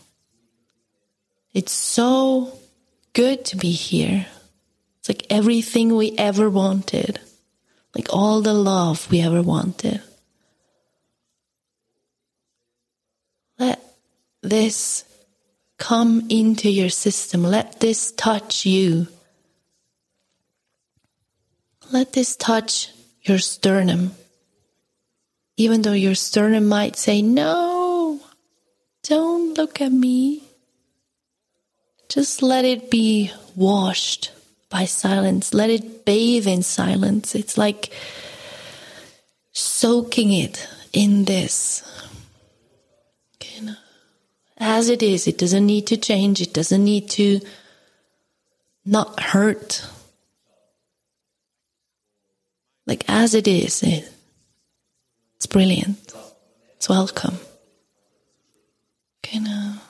It's 1.54 1.74
so 1.74 2.58
good 3.12 3.44
to 3.44 3.58
be 3.58 3.72
here. 3.72 4.26
It's 5.00 5.10
like 5.10 5.28
everything 5.30 5.98
we 5.98 6.16
ever 6.18 6.50
wanted, 6.50 7.20
like 7.94 8.08
all 8.14 8.40
the 8.40 8.54
love 8.54 9.12
we 9.12 9.20
ever 9.20 9.42
wanted. 9.42 10.02
Let 13.62 13.80
this 14.42 15.06
come 15.78 16.26
into 16.30 16.68
your 16.68 16.90
system. 16.90 17.44
Let 17.44 17.80
this 17.80 18.12
touch 18.12 18.66
you. 18.66 19.08
Let 21.92 22.14
this 22.14 22.36
touch 22.36 22.90
your 23.22 23.38
sternum. 23.38 24.14
Even 25.58 25.84
though 25.84 25.94
your 25.94 26.16
sternum 26.16 26.66
might 26.66 26.96
say, 26.96 27.22
No, 27.22 28.20
don't 29.04 29.56
look 29.56 29.80
at 29.80 29.92
me. 29.92 30.42
Just 32.10 32.42
let 32.42 32.66
it 32.66 32.90
be 32.90 33.32
washed 33.56 34.32
by 34.72 34.86
silence. 34.86 35.54
Let 35.54 35.70
it 35.70 36.04
bathe 36.04 36.48
in 36.48 36.64
silence. 36.64 37.36
It's 37.36 37.60
like 37.60 37.94
soaking 39.52 40.34
it 40.34 40.68
in 40.94 41.26
this. 41.26 41.84
As 44.64 44.90
it 44.90 45.02
is, 45.02 45.26
it 45.28 45.40
doesn't 45.40 45.66
need 45.66 45.88
to 45.88 45.98
change, 45.98 46.40
it 46.40 46.54
doesn't 46.54 46.84
need 46.84 47.10
to 47.10 47.42
not 48.86 49.20
hurt. 49.20 49.84
Like 52.86 53.04
as 53.08 53.34
it 53.34 53.48
is, 53.48 53.82
it's 53.82 55.48
brilliant. 55.48 56.14
It's 56.76 56.88
welcome. 56.88 57.40
Okay, 59.26 59.40
now. 59.40 59.82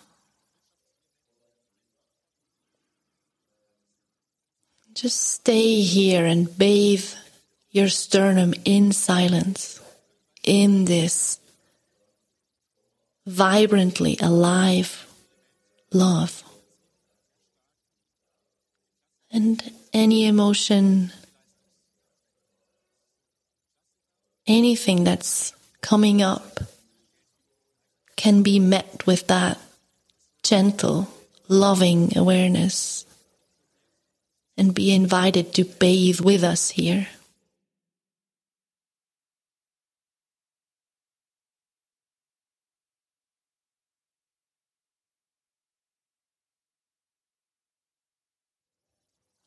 Just 4.94 5.20
stay 5.20 5.82
here 5.82 6.26
and 6.26 6.58
bathe 6.58 7.12
your 7.72 7.90
sternum 7.90 8.54
in 8.64 8.94
silence, 8.94 9.82
in 10.44 10.86
this 10.86 11.41
vibrantly 13.26 14.18
alive 14.20 15.08
love. 15.94 16.44
And 19.32 19.62
any 19.94 20.26
emotion, 20.26 21.12
anything 24.46 25.04
that's 25.04 25.54
coming 25.82 26.22
up 26.22 26.60
can 28.16 28.44
be 28.44 28.60
met 28.60 29.06
with 29.08 29.28
that 29.28 29.58
gentle, 30.44 31.08
loving 31.48 32.18
awareness 32.18 33.06
and 34.58 34.76
be 34.76 34.94
invited 34.94 35.54
to 35.54 35.64
bathe 35.64 36.20
with 36.20 36.44
us 36.44 36.70
here. 36.70 37.08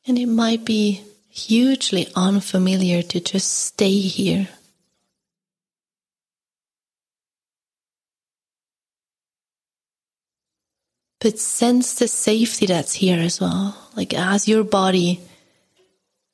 And 0.07 0.19
it 0.19 0.27
might 0.27 0.65
be 0.65 1.01
hugely 1.29 2.07
unfamiliar 2.15 3.01
to 3.01 3.19
just 3.19 3.51
stay 3.51 3.99
here. 3.99 4.47
But 11.19 11.39
sense 11.39 11.95
the 11.95 12.07
safety 12.07 12.67
that's 12.67 12.93
here 12.93 13.19
as 13.19 13.41
well. 13.41 13.75
Like 13.95 14.13
as 14.13 14.47
your 14.47 14.63
body 14.63 15.21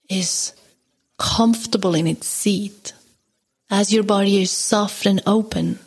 is 0.09 0.53
comfortable 1.17 1.95
in 1.95 2.07
its 2.07 2.27
seat, 2.27 2.91
as 3.69 3.93
your 3.93 4.03
body 4.03 4.41
is 4.41 4.51
soft 4.51 5.05
and 5.05 5.21
open, 5.25 5.79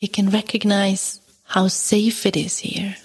it 0.00 0.12
can 0.12 0.30
recognize 0.30 1.20
how 1.44 1.68
safe 1.68 2.26
it 2.26 2.36
is 2.36 2.58
here 2.58 2.96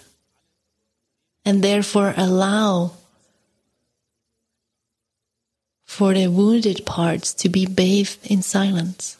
and 1.45 1.63
therefore 1.63 2.15
allow 2.17 2.93
for 5.97 6.13
the 6.13 6.27
wounded 6.27 6.85
parts 6.85 7.33
to 7.33 7.49
be 7.49 7.65
bathed 7.65 8.19
in 8.29 8.43
silence. 8.43 9.17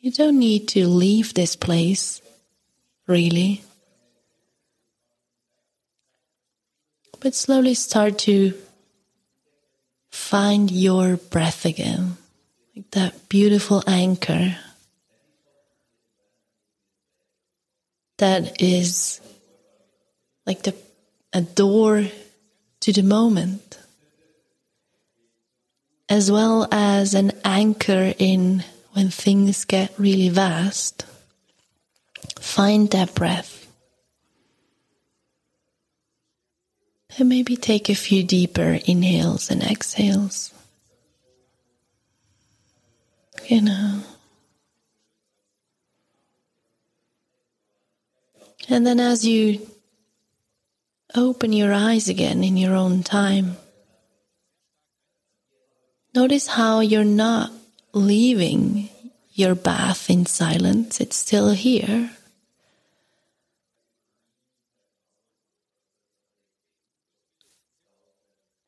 You 0.00 0.10
don't 0.10 0.38
need 0.38 0.68
to 0.68 0.86
leave 0.88 1.34
this 1.34 1.56
place, 1.56 2.22
really. 3.06 3.62
But 7.20 7.34
slowly 7.34 7.74
start 7.74 8.18
to 8.20 8.54
find 10.10 10.70
your 10.70 11.16
breath 11.16 11.66
again, 11.66 12.16
like 12.74 12.90
that 12.92 13.28
beautiful 13.28 13.82
anchor 13.86 14.56
that 18.16 18.62
is 18.62 19.20
like 20.46 20.62
the 20.62 20.74
a 21.32 21.42
door 21.42 22.06
to 22.80 22.92
the 22.92 23.02
moment, 23.02 23.78
as 26.08 26.30
well 26.30 26.66
as 26.72 27.14
an 27.14 27.32
anchor 27.44 28.14
in 28.18 28.64
when 28.92 29.10
things 29.10 29.64
get 29.64 29.92
really 29.98 30.28
vast, 30.28 31.04
find 32.40 32.90
that 32.90 33.14
breath. 33.14 33.56
And 37.18 37.28
maybe 37.28 37.56
take 37.56 37.88
a 37.88 37.94
few 37.94 38.22
deeper 38.22 38.78
inhales 38.84 39.50
and 39.50 39.62
exhales. 39.62 40.52
You 43.48 43.62
know. 43.62 44.02
And 48.68 48.86
then 48.86 49.00
as 49.00 49.26
you 49.26 49.66
open 51.14 51.52
your 51.52 51.72
eyes 51.72 52.08
again 52.08 52.44
in 52.44 52.56
your 52.56 52.76
own 52.76 53.02
time, 53.02 53.56
notice 56.14 56.46
how 56.46 56.78
you're 56.78 57.02
not 57.04 57.50
leaving 57.92 58.88
your 59.32 59.54
bath 59.54 60.10
in 60.10 60.26
silence, 60.26 61.00
it's 61.00 61.16
still 61.16 61.50
here. 61.50 62.10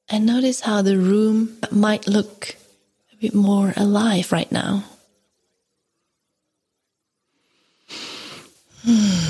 And 0.09 0.27
notice 0.27 0.61
how 0.61 0.83
the 0.83 0.99
room 0.99 1.59
might 1.71 2.07
look 2.07 2.57
a 3.13 3.17
bit 3.17 3.35
more 3.35 3.73
alive 3.77 4.33
right 4.33 4.51
now. 4.53 4.85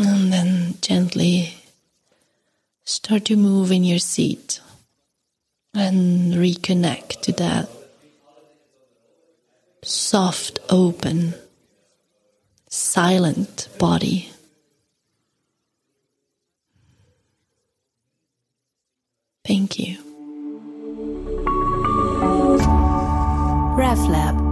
And 0.00 0.32
then 0.32 0.76
gently 0.80 1.58
Start 2.88 3.26
to 3.26 3.36
move 3.36 3.70
in 3.70 3.84
your 3.84 3.98
seat 3.98 4.60
and 5.78 6.34
reconnect 6.34 7.20
to 7.22 7.32
that 7.32 7.68
soft, 9.82 10.58
open, 10.68 11.34
silent 12.68 13.68
body. 13.78 14.30
Thank 19.44 19.78
you. 19.78 19.96
RefLab 23.78 24.47